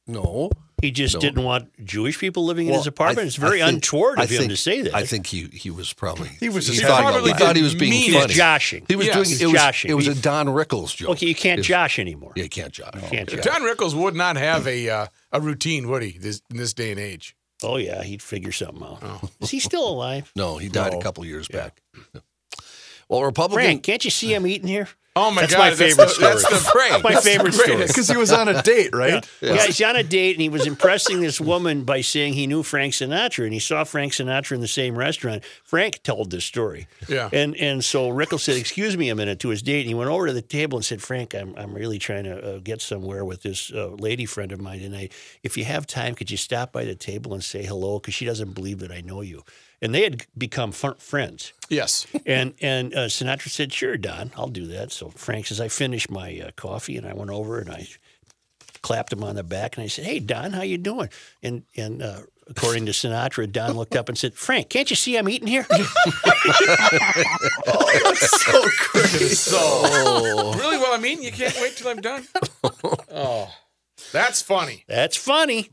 no. 0.07 0.49
He 0.81 0.91
just 0.91 1.15
No. 1.15 1.19
didn't 1.21 1.43
want 1.43 1.69
Jewish 1.85 2.17
people 2.19 2.45
living 2.45 2.67
in 2.67 2.73
his 2.73 2.87
apartment. 2.87 3.25
I- 3.25 3.27
it's 3.27 3.35
very 3.35 3.59
think- 3.59 3.73
untoward 3.73 4.19
I 4.19 4.23
of 4.23 4.29
him 4.29 4.37
think- 4.39 4.49
to 4.51 4.57
say 4.57 4.81
that. 4.81 4.95
I 4.95 5.05
think 5.05 5.27
he 5.27 5.47
he 5.53 5.69
was 5.69 5.93
probably 5.93 6.29
He 6.39 6.49
was 6.49 6.67
he 6.67 6.77
thought, 6.77 7.03
having 7.03 7.23
he 7.23 7.29
laugh. 7.31 7.39
thought 7.39 7.55
he 7.55 7.61
was 7.61 7.75
being 7.75 7.91
Mean 7.91 8.13
funny. 8.13 8.33
joshing. 8.33 8.85
He 8.87 8.95
was 8.95 9.07
Yes. 9.07 9.15
doing 9.15 9.41
it 9.41 9.45
was, 9.45 9.53
joshing. 9.53 9.91
it 9.91 9.93
was 9.93 10.07
a 10.07 10.15
Don 10.15 10.47
Rickles 10.47 10.95
joke. 10.95 11.09
Okay, 11.11 11.27
you 11.27 11.35
can't 11.35 11.59
It's- 11.59 11.67
josh 11.67 11.99
anymore. 11.99 12.33
Yeah, 12.35 12.43
you 12.43 12.49
can't 12.49 12.73
josh. 12.73 12.91
You 12.95 13.01
can't 13.09 13.29
josh. 13.29 13.43
Don 13.43 13.61
Rickles 13.61 13.93
would 13.93 14.15
not 14.15 14.35
have 14.37 14.67
a 14.67 14.89
uh, 14.89 15.05
a 15.31 15.39
routine, 15.41 15.87
would 15.89 16.01
he? 16.03 16.17
This, 16.17 16.41
in 16.49 16.57
this 16.57 16.73
day 16.73 16.91
and 16.91 16.99
age. 16.99 17.35
Oh 17.63 17.77
yeah, 17.77 18.01
he'd 18.03 18.23
figure 18.23 18.51
something 18.51 18.81
out. 18.83 18.99
Oh. 19.03 19.29
Is 19.39 19.51
he 19.51 19.59
still 19.59 19.87
alive? 19.87 20.31
No, 20.35 20.57
he 20.57 20.67
died 20.67 20.93
No. 20.93 20.99
a 20.99 21.01
couple 21.03 21.23
years 21.25 21.47
back. 21.47 21.81
Well, 23.11 23.23
Republican. 23.25 23.65
Frank, 23.65 23.83
can't 23.83 24.05
you 24.05 24.09
see 24.11 24.33
him 24.33 24.47
eating 24.47 24.69
here? 24.69 24.87
Oh 25.13 25.29
my 25.29 25.41
God. 25.41 25.49
That's 25.49 25.51
God, 25.53 25.59
my 25.59 25.69
that's 25.71 25.79
favorite 25.81 26.05
the- 26.05 26.09
story. 26.09 26.31
That's 26.31 26.43
the 26.43 26.89
That's 26.89 27.03
my 27.03 27.15
favorite 27.15 27.53
story. 27.53 27.85
Because 27.87 28.07
he 28.07 28.15
was 28.15 28.31
on 28.31 28.47
a 28.47 28.61
date, 28.61 28.95
right? 28.95 29.27
Yeah, 29.41 29.65
he's 29.65 29.81
on 29.81 29.97
a 29.97 30.03
date 30.03 30.35
and 30.37 30.41
he 30.41 30.47
was 30.47 30.65
impressing 30.65 31.19
this 31.19 31.41
woman 31.41 31.83
by 31.83 31.99
saying 31.99 32.31
he 32.33 32.47
knew 32.47 32.63
Frank 32.63 32.93
Sinatra 32.93 33.43
and 33.43 33.51
he 33.51 33.59
saw 33.59 33.83
Frank 33.83 34.13
Sinatra 34.13 34.53
in 34.53 34.61
the 34.61 34.69
same 34.69 34.97
restaurant. 34.97 35.43
Frank 35.65 36.01
told 36.03 36.31
this 36.31 36.45
story. 36.45 36.87
Yeah. 37.09 37.29
And 37.33 37.57
and 37.57 37.83
so 37.83 38.09
Rickles 38.09 38.39
said, 38.39 38.55
"Excuse 38.55 38.95
me 38.95 39.09
a 39.09 39.15
minute" 39.15 39.41
to 39.41 39.49
his 39.49 39.61
date. 39.61 39.81
And 39.81 39.89
he 39.89 39.93
went 39.95 40.09
over 40.09 40.27
to 40.27 40.33
the 40.33 40.41
table 40.41 40.77
and 40.77 40.85
said, 40.85 41.01
"Frank, 41.01 41.35
I'm 41.35 41.53
I'm 41.57 41.73
really 41.73 41.99
trying 41.99 42.23
to 42.23 42.55
uh, 42.55 42.59
get 42.59 42.81
somewhere 42.81 43.25
with 43.25 43.41
this 43.43 43.69
uh, 43.73 43.89
lady 43.89 44.25
friend 44.25 44.53
of 44.53 44.61
mine 44.61 44.79
tonight. 44.79 45.11
If 45.43 45.57
you 45.57 45.65
have 45.65 45.85
time, 45.85 46.15
could 46.15 46.31
you 46.31 46.37
stop 46.37 46.71
by 46.71 46.85
the 46.85 46.95
table 46.95 47.33
and 47.33 47.43
say 47.43 47.65
hello? 47.65 47.99
Because 47.99 48.13
she 48.13 48.23
doesn't 48.23 48.53
believe 48.53 48.79
that 48.79 48.91
I 48.93 49.01
know 49.01 49.19
you." 49.19 49.43
And 49.81 49.93
they 49.95 50.03
had 50.03 50.25
become 50.37 50.71
fr- 50.71 50.91
friends. 50.99 51.53
Yes. 51.69 52.05
And 52.25 52.53
and 52.61 52.93
uh, 52.93 53.07
Sinatra 53.07 53.49
said, 53.49 53.73
"Sure, 53.73 53.97
Don, 53.97 54.31
I'll 54.37 54.47
do 54.47 54.67
that." 54.67 54.91
So 54.91 55.09
Frank 55.09 55.47
says, 55.47 55.59
"I 55.59 55.67
finished 55.69 56.11
my 56.11 56.39
uh, 56.39 56.51
coffee 56.55 56.97
and 56.97 57.07
I 57.07 57.13
went 57.13 57.31
over 57.31 57.59
and 57.59 57.69
I 57.71 57.87
clapped 58.81 59.11
him 59.13 59.23
on 59.23 59.35
the 59.35 59.43
back, 59.43 59.77
and 59.77 59.83
I 59.83 59.87
said, 59.87 60.05
"Hey, 60.05 60.19
Don, 60.19 60.51
how 60.53 60.61
you 60.61 60.77
doing?" 60.77 61.09
And 61.41 61.63
and 61.75 62.01
uh, 62.03 62.21
according 62.47 62.85
to 62.87 62.91
Sinatra, 62.91 63.51
Don 63.51 63.73
looked 63.73 63.95
up 63.95 64.07
and 64.09 64.17
said, 64.17 64.33
"Frank, 64.35 64.69
can't 64.69 64.89
you 64.89 64.95
see 64.95 65.17
I'm 65.17 65.29
eating 65.29 65.47
here?" 65.47 65.63
so 68.15 68.61
great. 68.91 69.31
So 69.37 70.53
really, 70.57 70.77
well, 70.77 70.93
I 70.93 70.99
mean, 71.01 71.21
you 71.23 71.31
can't 71.31 71.55
wait 71.61 71.75
till 71.77 71.87
I'm 71.89 72.01
done. 72.01 72.27
Oh, 73.13 73.49
that's 74.13 74.41
funny. 74.41 74.85
That's 74.87 75.17
funny. 75.17 75.71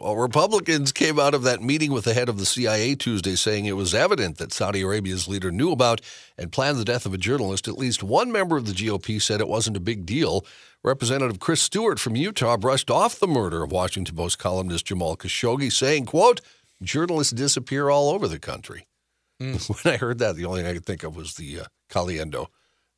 Well, 0.00 0.16
Republicans 0.16 0.92
came 0.92 1.18
out 1.20 1.34
of 1.34 1.42
that 1.42 1.60
meeting 1.62 1.92
with 1.92 2.04
the 2.04 2.14
head 2.14 2.30
of 2.30 2.38
the 2.38 2.46
CIA 2.46 2.94
Tuesday 2.94 3.34
saying 3.34 3.66
it 3.66 3.76
was 3.76 3.94
evident 3.94 4.38
that 4.38 4.52
Saudi 4.52 4.80
Arabia's 4.80 5.28
leader 5.28 5.50
knew 5.52 5.72
about 5.72 6.00
and 6.38 6.50
planned 6.50 6.78
the 6.78 6.86
death 6.86 7.04
of 7.04 7.12
a 7.12 7.18
journalist. 7.18 7.68
At 7.68 7.76
least 7.76 8.02
one 8.02 8.32
member 8.32 8.56
of 8.56 8.64
the 8.64 8.72
GOP 8.72 9.20
said 9.20 9.42
it 9.42 9.48
wasn't 9.48 9.76
a 9.76 9.80
big 9.80 10.06
deal. 10.06 10.46
Representative 10.82 11.38
Chris 11.38 11.60
Stewart 11.60 12.00
from 12.00 12.16
Utah 12.16 12.56
brushed 12.56 12.90
off 12.90 13.18
the 13.18 13.26
murder 13.26 13.62
of 13.62 13.72
Washington 13.72 14.16
Post 14.16 14.38
columnist 14.38 14.86
Jamal 14.86 15.16
Khashoggi, 15.18 15.70
saying, 15.70 16.06
quote, 16.06 16.40
journalists 16.82 17.32
disappear 17.32 17.90
all 17.90 18.10
over 18.10 18.26
the 18.26 18.38
country. 18.38 18.86
When 19.38 19.58
I 19.84 19.96
heard 19.98 20.18
that, 20.18 20.36
the 20.36 20.46
only 20.46 20.62
thing 20.62 20.70
I 20.70 20.74
could 20.74 20.86
think 20.86 21.02
of 21.02 21.14
was 21.16 21.34
the 21.34 21.60
uh, 21.60 21.64
Caliendo 21.90 22.46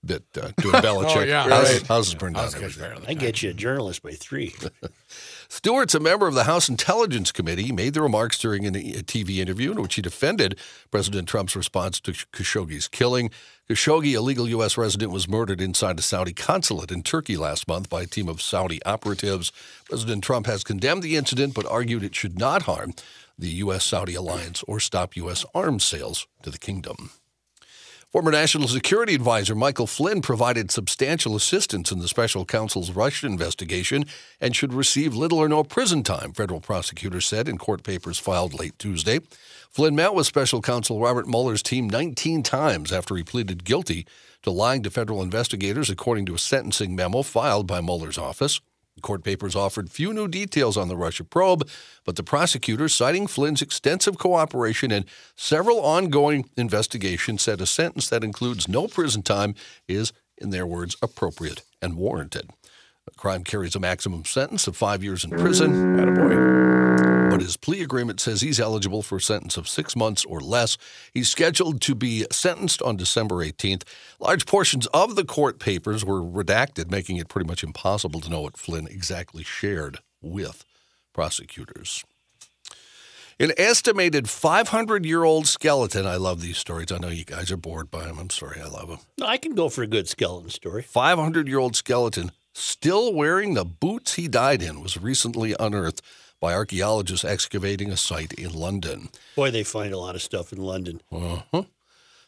bit 0.04 0.24
uh, 0.40 0.52
doing 0.58 0.74
Belichick. 0.82 1.16
Oh, 1.16 1.22
yeah, 1.22 1.48
Houses, 1.48 1.80
right. 1.80 1.86
houses 1.88 2.14
burned 2.14 2.36
down. 2.36 2.44
How's 2.44 2.54
it 2.54 2.62
everything. 2.62 2.90
better 3.00 3.04
I 3.08 3.14
get 3.14 3.42
you 3.42 3.50
a 3.50 3.54
journalist 3.54 4.02
by 4.02 4.12
three. 4.12 4.54
Stewart's 5.48 5.94
a 5.94 6.00
member 6.00 6.26
of 6.26 6.34
the 6.34 6.44
House 6.44 6.68
Intelligence 6.68 7.32
Committee. 7.32 7.64
He 7.64 7.72
made 7.72 7.94
the 7.94 8.02
remarks 8.02 8.38
during 8.38 8.66
a 8.66 8.70
TV 8.70 9.38
interview 9.38 9.72
in 9.72 9.80
which 9.80 9.94
he 9.94 10.02
defended 10.02 10.58
President 10.90 11.28
Trump's 11.28 11.56
response 11.56 12.00
to 12.00 12.12
Khashoggi's 12.12 12.88
killing. 12.88 13.30
Khashoggi, 13.68 14.16
a 14.16 14.20
legal 14.20 14.48
U.S. 14.48 14.76
resident, 14.76 15.10
was 15.12 15.28
murdered 15.28 15.60
inside 15.60 15.98
a 15.98 16.02
Saudi 16.02 16.32
consulate 16.32 16.92
in 16.92 17.02
Turkey 17.02 17.36
last 17.36 17.66
month 17.68 17.88
by 17.88 18.02
a 18.02 18.06
team 18.06 18.28
of 18.28 18.42
Saudi 18.42 18.82
operatives. 18.84 19.52
President 19.84 20.22
Trump 20.22 20.46
has 20.46 20.64
condemned 20.64 21.02
the 21.02 21.16
incident 21.16 21.54
but 21.54 21.66
argued 21.66 22.02
it 22.02 22.14
should 22.14 22.38
not 22.38 22.62
harm 22.62 22.94
the 23.38 23.48
U.S. 23.48 23.84
Saudi 23.84 24.14
alliance 24.14 24.62
or 24.66 24.80
stop 24.80 25.16
U.S. 25.16 25.44
arms 25.54 25.84
sales 25.84 26.26
to 26.42 26.50
the 26.50 26.58
kingdom. 26.58 27.10
Former 28.16 28.30
National 28.30 28.66
Security 28.66 29.14
Advisor 29.14 29.54
Michael 29.54 29.86
Flynn 29.86 30.22
provided 30.22 30.70
substantial 30.70 31.36
assistance 31.36 31.92
in 31.92 31.98
the 31.98 32.08
special 32.08 32.46
counsel's 32.46 32.90
Russia 32.90 33.26
investigation 33.26 34.06
and 34.40 34.56
should 34.56 34.72
receive 34.72 35.14
little 35.14 35.38
or 35.38 35.50
no 35.50 35.62
prison 35.62 36.02
time, 36.02 36.32
federal 36.32 36.62
prosecutors 36.62 37.26
said 37.26 37.46
in 37.46 37.58
court 37.58 37.82
papers 37.82 38.18
filed 38.18 38.58
late 38.58 38.78
Tuesday. 38.78 39.20
Flynn 39.68 39.94
met 39.94 40.14
with 40.14 40.26
special 40.26 40.62
counsel 40.62 40.98
Robert 40.98 41.28
Mueller's 41.28 41.62
team 41.62 41.90
19 41.90 42.42
times 42.42 42.90
after 42.90 43.16
he 43.16 43.22
pleaded 43.22 43.66
guilty 43.66 44.06
to 44.40 44.50
lying 44.50 44.82
to 44.84 44.90
federal 44.90 45.20
investigators, 45.20 45.90
according 45.90 46.24
to 46.24 46.34
a 46.34 46.38
sentencing 46.38 46.96
memo 46.96 47.20
filed 47.20 47.66
by 47.66 47.82
Mueller's 47.82 48.16
office. 48.16 48.62
Court 49.06 49.22
papers 49.22 49.54
offered 49.54 49.88
few 49.88 50.12
new 50.12 50.26
details 50.26 50.76
on 50.76 50.88
the 50.88 50.96
Russia 50.96 51.22
probe, 51.22 51.68
but 52.04 52.16
the 52.16 52.24
prosecutors, 52.24 52.92
citing 52.92 53.28
Flynn's 53.28 53.62
extensive 53.62 54.18
cooperation 54.18 54.90
in 54.90 55.04
several 55.36 55.78
ongoing 55.78 56.50
investigations, 56.56 57.42
said 57.42 57.60
a 57.60 57.66
sentence 57.66 58.08
that 58.08 58.24
includes 58.24 58.66
no 58.66 58.88
prison 58.88 59.22
time 59.22 59.54
is, 59.86 60.12
in 60.36 60.50
their 60.50 60.66
words, 60.66 60.96
appropriate 61.00 61.62
and 61.80 61.96
warranted. 61.96 62.50
The 63.06 63.14
crime 63.16 63.44
carries 63.44 63.76
a 63.76 63.80
maximum 63.80 64.24
sentence 64.24 64.66
of 64.66 64.76
five 64.76 65.02
years 65.02 65.24
in 65.24 65.30
prison. 65.30 65.96
But 67.30 67.40
his 67.40 67.56
plea 67.56 67.82
agreement 67.82 68.20
says 68.20 68.40
he's 68.40 68.58
eligible 68.58 69.02
for 69.02 69.16
a 69.16 69.20
sentence 69.20 69.56
of 69.56 69.68
six 69.68 69.94
months 69.94 70.24
or 70.24 70.40
less. 70.40 70.76
He's 71.12 71.28
scheduled 71.28 71.80
to 71.82 71.94
be 71.94 72.26
sentenced 72.30 72.82
on 72.82 72.96
December 72.96 73.36
18th. 73.36 73.82
Large 74.18 74.46
portions 74.46 74.86
of 74.88 75.16
the 75.16 75.24
court 75.24 75.58
papers 75.58 76.04
were 76.04 76.20
redacted, 76.20 76.90
making 76.90 77.16
it 77.18 77.28
pretty 77.28 77.46
much 77.48 77.62
impossible 77.62 78.20
to 78.20 78.30
know 78.30 78.40
what 78.40 78.56
Flynn 78.56 78.86
exactly 78.86 79.44
shared 79.44 79.98
with 80.20 80.64
prosecutors. 81.12 82.04
An 83.38 83.52
estimated 83.58 84.30
500 84.30 85.04
year 85.04 85.22
old 85.22 85.46
skeleton. 85.46 86.06
I 86.06 86.16
love 86.16 86.40
these 86.40 86.56
stories. 86.56 86.90
I 86.90 86.98
know 86.98 87.08
you 87.08 87.24
guys 87.24 87.52
are 87.52 87.58
bored 87.58 87.90
by 87.90 88.04
them. 88.04 88.18
I'm 88.18 88.30
sorry. 88.30 88.60
I 88.60 88.66
love 88.66 88.88
them. 88.88 88.98
No, 89.18 89.26
I 89.26 89.36
can 89.36 89.54
go 89.54 89.68
for 89.68 89.82
a 89.82 89.86
good 89.86 90.08
skeleton 90.08 90.48
story. 90.50 90.82
500 90.82 91.46
year 91.46 91.58
old 91.58 91.76
skeleton 91.76 92.32
still 92.56 93.12
wearing 93.12 93.54
the 93.54 93.64
boots 93.64 94.14
he 94.14 94.28
died 94.28 94.62
in 94.62 94.82
was 94.82 95.00
recently 95.00 95.54
unearthed 95.58 96.02
by 96.40 96.54
archaeologists 96.54 97.24
excavating 97.24 97.90
a 97.90 97.96
site 97.96 98.32
in 98.34 98.52
London. 98.52 99.08
Boy, 99.34 99.50
they 99.50 99.62
find 99.62 99.92
a 99.92 99.98
lot 99.98 100.14
of 100.14 100.22
stuff 100.22 100.52
in 100.52 100.58
London. 100.58 101.00
Uh-huh. 101.10 101.64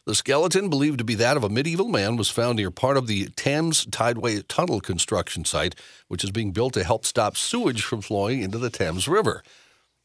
The 0.05 0.15
skeleton, 0.15 0.69
believed 0.69 0.97
to 0.99 1.03
be 1.03 1.15
that 1.15 1.37
of 1.37 1.43
a 1.43 1.49
medieval 1.49 1.87
man, 1.87 2.15
was 2.15 2.29
found 2.29 2.57
near 2.57 2.71
part 2.71 2.97
of 2.97 3.05
the 3.05 3.27
Thames 3.35 3.85
Tideway 3.85 4.41
Tunnel 4.47 4.81
construction 4.81 5.45
site, 5.45 5.75
which 6.07 6.23
is 6.23 6.31
being 6.31 6.51
built 6.51 6.73
to 6.73 6.83
help 6.83 7.05
stop 7.05 7.37
sewage 7.37 7.83
from 7.83 8.01
flowing 8.01 8.41
into 8.41 8.57
the 8.57 8.71
Thames 8.71 9.07
River. 9.07 9.43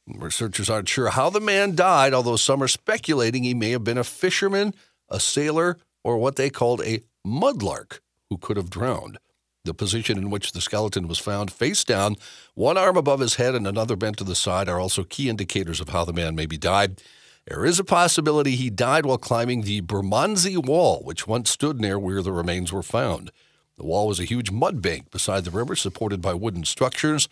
Researchers 0.06 0.68
aren't 0.68 0.88
sure 0.88 1.08
how 1.08 1.30
the 1.30 1.40
man 1.40 1.74
died, 1.74 2.12
although 2.12 2.37
some 2.37 2.62
are 2.62 2.68
speculating 2.68 3.42
he 3.42 3.54
may 3.54 3.70
have 3.70 3.84
been 3.84 3.96
a 3.96 4.04
fisherman, 4.04 4.74
a 5.08 5.18
sailor, 5.18 5.78
or 6.02 6.18
what 6.18 6.37
they 6.37 6.50
called 6.50 6.82
a 6.82 7.02
mudlark 7.26 8.00
who 8.28 8.37
could 8.37 8.58
have 8.58 8.68
drowned. 8.68 9.18
The 9.64 9.72
position 9.72 10.18
in 10.18 10.29
which 10.29 10.53
the 10.53 10.61
skeleton 10.61 11.09
was 11.09 11.18
found, 11.18 11.50
face 11.50 11.85
down, 11.85 12.16
one 12.53 12.77
arm 12.77 12.98
above 12.98 13.20
his 13.20 13.37
head 13.37 13.55
and 13.55 13.66
another 13.66 13.96
bent 13.96 14.18
to 14.18 14.24
the 14.24 14.35
side, 14.35 14.68
are 14.68 14.79
also 14.79 15.05
key 15.05 15.31
indicators 15.31 15.81
of 15.81 15.88
how 15.88 16.05
the 16.05 16.12
man 16.12 16.35
maybe 16.35 16.59
died. 16.59 17.00
There 17.46 17.64
is 17.64 17.79
a 17.79 17.85
possibility 17.85 18.57
he 18.57 18.68
died 18.68 19.07
while 19.07 19.16
climbing 19.16 19.62
the 19.62 19.81
Bermondsey 19.81 20.59
Wall, 20.59 21.00
which 21.03 21.27
once 21.27 21.48
stood 21.48 21.81
near 21.81 21.98
where 21.98 22.20
the 22.20 22.31
remains 22.31 22.74
were 22.74 22.83
found. 22.83 23.31
The 23.79 23.87
wall 23.87 24.07
was 24.07 24.20
a 24.20 24.27
huge 24.27 24.50
mud 24.50 24.83
bank 24.83 25.11
beside 25.11 25.46
the 25.46 25.50
river, 25.50 25.74
supported 25.77 26.20
by 26.20 26.35
wooden 26.35 26.64
structures. 26.64 27.27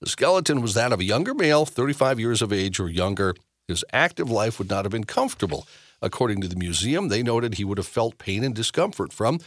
The 0.00 0.08
skeleton 0.08 0.62
was 0.62 0.74
that 0.74 0.92
of 0.92 0.98
a 0.98 1.04
younger 1.04 1.34
male, 1.34 1.64
35 1.64 2.18
years 2.18 2.42
of 2.42 2.52
age 2.52 2.80
or 2.80 2.88
younger. 2.88 3.36
His 3.68 3.84
active 3.92 4.28
life 4.28 4.58
would 4.58 4.70
not 4.70 4.84
have 4.84 4.92
been 4.92 5.04
comfortable. 5.04 5.68
According 6.02 6.40
to 6.40 6.48
the 6.48 6.56
museum, 6.56 7.10
they 7.10 7.22
noted 7.22 7.54
he 7.54 7.64
would 7.64 7.78
have 7.78 7.86
felt 7.86 8.18
pain 8.18 8.42
and 8.42 8.56
discomfort 8.56 9.12
from 9.12 9.38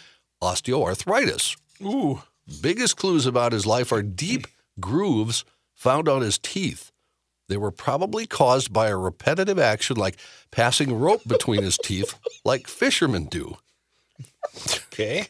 osteoarthritis. 0.41 1.57
Ooh. 1.81 2.21
Biggest 2.61 2.97
clues 2.97 3.25
about 3.25 3.51
his 3.53 3.65
life 3.65 3.91
are 3.91 4.01
deep 4.01 4.47
grooves 4.79 5.45
found 5.75 6.07
on 6.09 6.21
his 6.21 6.37
teeth. 6.37 6.91
They 7.47 7.57
were 7.57 7.71
probably 7.71 8.25
caused 8.27 8.71
by 8.71 8.89
a 8.89 8.97
repetitive 8.97 9.57
action 9.57 9.97
like 9.97 10.17
passing 10.51 10.99
rope 10.99 11.21
between 11.27 11.63
his 11.63 11.77
teeth, 11.77 12.13
like 12.45 12.67
fishermen 12.67 13.25
do, 13.25 13.57
Okay. 14.65 15.27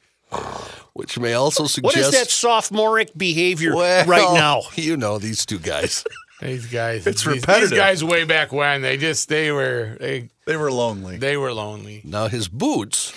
which 0.93 1.17
may 1.17 1.33
also 1.33 1.65
suggest. 1.65 1.95
What 1.95 2.05
is 2.05 2.11
that 2.11 2.29
sophomoric 2.29 3.17
behavior 3.17 3.75
Well, 3.75 4.05
right 4.05 4.33
now? 4.33 4.61
You 4.75 4.97
know 4.97 5.17
these 5.17 5.45
two 5.45 5.59
guys. 5.59 6.03
These 6.41 6.67
guys. 6.67 7.05
It's 7.07 7.23
these, 7.25 7.35
repetitive. 7.37 7.69
These 7.71 7.79
guys 7.79 8.03
way 8.03 8.23
back 8.25 8.51
when 8.51 8.81
they 8.81 8.97
just 8.97 9.29
they 9.29 9.51
were 9.51 9.95
they 9.99 10.29
They 10.45 10.57
were 10.57 10.71
lonely. 10.71 11.17
they 11.17 11.37
were 11.37 11.53
lonely. 11.53 12.01
Now 12.03 12.27
his 12.27 12.47
boots, 12.47 13.13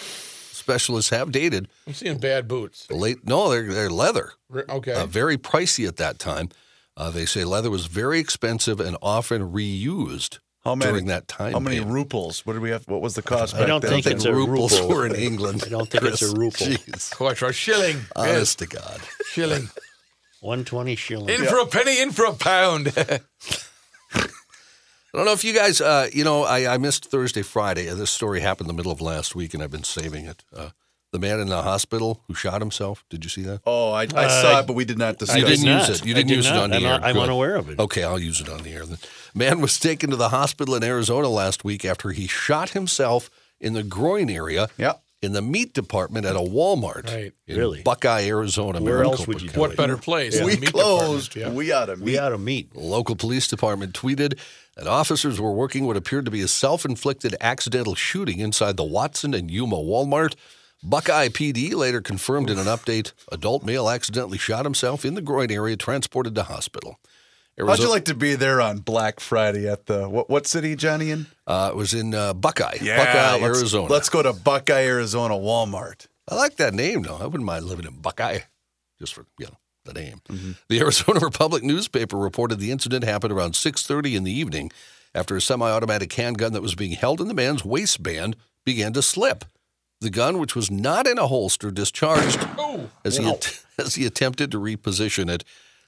specialists 0.72 1.11
have 1.11 1.30
dated 1.32 1.68
I'm 1.87 1.94
seeing 1.94 2.18
bad 2.18 2.48
boots. 2.48 2.90
late. 2.90 3.26
No, 3.26 3.50
they're 3.50 3.72
they're 3.72 3.90
leather. 3.90 4.32
Okay. 4.54 4.92
uh, 4.92 5.06
very 5.06 5.37
pricey 5.37 5.87
at 5.87 5.96
that 5.96 6.18
time. 6.18 6.48
Uh, 6.96 7.11
they 7.11 7.24
say 7.26 7.44
leather 7.44 7.70
was 7.70 7.87
very 7.87 8.18
expensive 8.20 8.78
and 8.80 8.96
often 9.00 9.50
reused 9.52 10.38
How 10.64 10.74
many 10.74 10.90
during 10.90 11.06
that 11.06 11.26
time. 11.28 11.52
How 11.52 11.61
many 11.61 11.76
period. 11.80 11.92
ruples? 11.92 12.44
What 12.44 12.52
did 12.54 12.62
we 12.62 12.70
have? 12.70 12.87
What 12.87 13.00
was 13.00 13.14
the 13.14 13.22
cost? 13.22 13.54
I 13.54 13.61
back 13.61 13.68
don't 13.68 13.80
then? 13.82 13.90
think 14.02 14.06
it's 14.06 14.24
a 14.26 14.32
ruples 14.32 14.72
ruble. 14.78 14.88
were 14.88 15.06
in 15.06 15.14
England. 15.14 15.62
I 15.66 15.70
don't 15.70 15.88
think 15.88 16.04
it's 16.04 16.22
a 16.22 16.35
Chris. 16.35 16.52
ruple. 16.54 16.76
Jeez. 16.76 17.14
Quattro 17.16 17.50
shilling. 17.50 17.98
Honest 18.16 18.58
to 18.61 18.66
God. 18.66 19.00
Shilling. 19.32 19.68
120 20.40 20.96
shilling. 20.96 21.28
In 21.30 21.44
for 21.46 21.58
a 21.61 21.66
penny, 21.66 22.00
in 22.02 22.11
for 22.12 22.24
a 22.26 22.32
pound. 22.35 22.92
I 25.14 25.18
don't 25.18 25.27
know 25.27 25.33
if 25.33 25.44
you 25.44 25.53
guys, 25.53 25.81
uh, 25.81 26.09
you 26.12 26.25
know, 26.25 26.44
I, 26.44 26.75
I 26.75 26.79
missed 26.79 27.05
Thursday, 27.11 27.42
Friday. 27.42 27.88
Uh, 27.88 27.94
This 27.94 28.11
story 28.11 28.40
happened 28.40 28.70
in 28.70 28.75
the 28.77 28.81
middle 28.81 28.92
of 28.92 29.01
last 29.03 29.35
week, 29.35 29.53
and 29.53 29.62
I've 29.62 29.70
been 29.70 29.85
saving 29.85 30.25
it. 30.25 30.42
Uh, 30.57 30.70
the 31.12 31.18
man 31.18 31.38
in 31.40 31.48
the 31.48 31.61
hospital 31.62 32.22
who 32.27 32.33
shot 32.35 32.62
himself. 32.62 33.05
Did 33.11 33.22
you 33.22 33.29
see 33.29 33.42
that? 33.42 33.61
Oh, 33.66 33.92
I, 33.92 34.05
I 34.14 34.29
saw 34.29 34.61
it, 34.61 34.66
but 34.66 34.72
we 34.72 34.87
did 34.87 34.96
not 34.96 35.18
discuss. 35.18 35.37
You 35.38 35.44
I 35.44 35.48
didn't 35.51 35.64
did 35.66 35.79
use 35.79 35.88
it. 36.01 36.07
You 36.07 36.12
I 36.12 36.16
didn't 36.16 36.29
did 36.29 36.37
use 36.37 36.46
it 36.46 36.57
on 36.57 36.70
the 36.70 36.77
I'm 36.77 36.85
air. 36.85 36.90
not- 36.92 37.05
I'm 37.05 37.14
Good. 37.14 37.22
unaware 37.25 37.57
of 37.57 37.68
it. 37.68 37.79
Okay, 37.79 38.03
I'll 38.03 38.18
use 38.18 38.40
it 38.40 38.48
on 38.48 38.62
the 38.62 38.70
air. 38.70 38.87
then. 38.87 38.96
Man 39.35 39.61
was 39.61 39.79
taken 39.79 40.09
to 40.09 40.16
the 40.16 40.31
hospital 40.31 40.75
in 40.75 40.83
Arizona 40.83 41.29
last 41.29 41.62
week 41.64 41.85
after 41.85 42.12
he 42.12 42.27
shot 42.27 42.70
himself 42.70 43.29
in 43.61 43.75
the 43.75 43.83
groin 43.83 44.31
area 44.31 44.69
Yeah. 44.79 44.94
In 45.23 45.33
the 45.33 45.40
meat 45.40 45.73
department 45.73 46.27
at 46.27 46.35
a 46.35 46.40
Walmart 46.40 47.06
Right. 47.06 47.33
in 47.46 47.56
Really? 47.56 47.83
Buckeye, 47.83 48.23
Arizona. 48.27 48.81
Where 48.83 48.94
Maricopa 48.96 49.18
else 49.18 49.27
would 49.29 49.40
you 49.40 49.48
County. 49.48 49.60
what 49.60 49.77
better 49.77 49.96
place? 49.96 50.37
than 50.37 50.46
We 50.46 50.56
the 50.56 50.60
meat 50.62 50.73
closed. 50.73 51.37
yeah. 51.37 51.48
We 51.50 51.70
ought 51.70 51.87
to 51.87 51.94
We 51.94 52.00
meet. 52.12 52.18
ought 52.18 52.31
to 52.31 52.38
meet. 52.38 52.75
Local 52.77 53.14
police 53.14 53.46
department 53.46 53.94
tweeted 53.94 54.38
that 54.77 54.88
officers 54.88 55.40
were 55.40 55.52
working 55.52 55.87
what 55.87 55.96
appeared 55.96 56.25
to 56.25 56.31
be 56.33 56.42
a 56.42 56.48
self-inflicted 56.48 57.37
accidental 57.40 57.94
shooting 57.94 58.40
inside 58.40 58.77
the 58.77 58.85
Watson 58.85 59.33
and 59.33 59.48
Yuma 59.50 59.77
Walmart. 59.77 60.35
Buckeye 60.83 61.29
PD 61.29 61.73
later 61.75 62.00
confirmed 62.00 62.50
in 62.50 62.58
an 62.58 62.66
update, 62.66 63.12
adult 63.31 63.62
male 63.64 63.88
accidentally 63.88 64.38
shot 64.38 64.64
himself 64.64 65.04
in 65.04 65.14
the 65.14 65.23
groin 65.23 65.52
area, 65.52 65.77
transported 65.77 66.35
to 66.35 66.42
hospital. 66.42 66.98
How'd 67.59 67.79
you 67.81 67.90
like 67.90 68.07
to 68.07 68.15
be 68.15 68.35
there 68.35 68.61
on 68.61 68.79
Black 68.79 69.21
Friday 69.21 69.69
at 69.69 69.87
the 69.87 70.09
what, 70.09 70.31
what 70.31 70.46
city, 70.46 70.75
Johnny? 70.75 71.11
In 71.11 71.27
Uh, 71.46 71.71
it 71.73 71.77
was 71.77 71.92
in 71.92 72.15
uh, 72.15 72.33
Buckeye, 72.33 72.79
Buckeye, 72.79 73.38
let's, 73.38 73.59
Arizona. 73.59 73.92
Let's 73.92 74.09
go 74.09 74.23
to 74.23 74.33
Buckeye, 74.33 74.85
Arizona 74.87 75.35
Walmart. 75.35 76.07
I 76.29 76.35
like 76.37 76.57
that 76.57 76.73
name, 76.73 77.03
though. 77.03 77.17
I 77.17 77.27
wouldn't 77.27 77.44
mind 77.44 77.67
living 77.67 77.87
in 77.87 78.00
Buckeye, 78.00 78.40
just 78.98 79.13
for 79.15 79.27
you 79.38 79.46
know 79.46 79.57
the 79.85 79.92
name. 79.92 80.23
The 80.69 80.81
Arizona 80.81 81.21
Republic 81.23 81.63
newspaper 81.63 82.17
reported 82.17 82.59
the 82.59 82.71
incident 82.71 83.05
happened 83.05 83.33
around 83.33 83.53
6:30 83.53 84.17
in 84.17 84.25
the 84.25 84.33
evening 84.33 84.71
after 85.15 85.37
a 85.37 85.40
semi-automatic 85.42 86.13
handgun 86.15 86.55
that 86.55 86.63
was 86.63 86.75
being 86.75 86.92
held 86.92 87.21
in 87.21 87.29
the 87.29 87.35
man's 87.35 87.65
waistband 87.65 88.35
began 88.65 88.92
to 88.94 89.03
slip. 89.03 89.44
The 90.00 90.11
gun, 90.11 90.38
which 90.38 90.57
was 90.57 90.71
not 90.71 91.07
in 91.07 91.19
a 91.19 91.27
holster, 91.27 91.71
discharged 91.71 92.40
as 93.05 93.19
he 93.19 93.29
att- 93.29 93.63
as 93.79 93.94
he 93.96 94.07
attempted 94.07 94.50
to 94.53 94.59
reposition 94.59 95.29
it. 95.31 95.44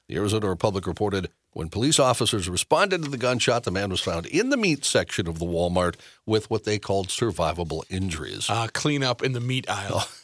The 0.09 0.17
Arizona 0.17 0.49
Republic 0.49 0.87
reported 0.87 1.31
when 1.55 1.71
police 1.71 1.99
officers 1.99 2.49
responded 2.49 3.03
to 3.05 3.11
the 3.11 3.17
gunshot, 3.17 3.65
the 3.65 3.71
man 3.71 3.91
was 3.91 4.01
found 4.01 4.27
in 4.27 4.51
the 4.51 4.57
meat 4.57 4.85
section 4.85 5.27
of 5.27 5.39
the 5.39 5.47
Walmart 5.47 5.95
with 6.27 6.51
what 6.51 6.65
they 6.65 6.79
called 6.79 7.09
survivable 7.09 7.85
injuries. 7.89 8.51
Uh, 8.51 8.67
clean 8.73 9.03
up 9.03 9.23
in 9.23 9.33
the 9.33 9.41
meat 9.41 9.69
aisle. 9.71 10.07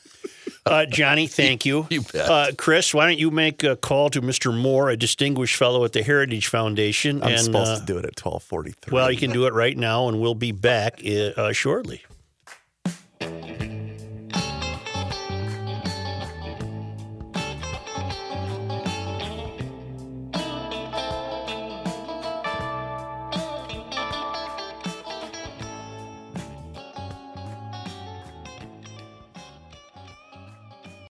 Uh, 0.66 0.84
Johnny, 0.84 1.26
thank 1.26 1.64
you. 1.64 1.86
You 1.90 2.02
bet. 2.02 2.30
Uh, 2.30 2.46
Chris, 2.56 2.92
why 2.92 3.06
don't 3.06 3.18
you 3.18 3.30
make 3.30 3.64
a 3.64 3.76
call 3.76 4.10
to 4.10 4.20
Mr. 4.20 4.56
Moore, 4.56 4.90
a 4.90 4.96
distinguished 4.96 5.56
fellow 5.56 5.84
at 5.84 5.94
the 5.94 6.02
Heritage 6.02 6.48
Foundation? 6.48 7.22
I'm 7.22 7.30
and 7.30 7.40
supposed 7.40 7.70
uh, 7.70 7.80
to 7.80 7.86
do 7.86 7.98
it 7.98 8.04
at 8.04 8.14
12:43. 8.16 8.92
well, 8.92 9.10
you 9.10 9.16
can 9.16 9.32
do 9.32 9.46
it 9.46 9.54
right 9.54 9.76
now, 9.76 10.08
and 10.08 10.20
we'll 10.20 10.34
be 10.34 10.52
back 10.52 11.00
uh, 11.04 11.10
uh, 11.10 11.52
shortly. 11.52 12.02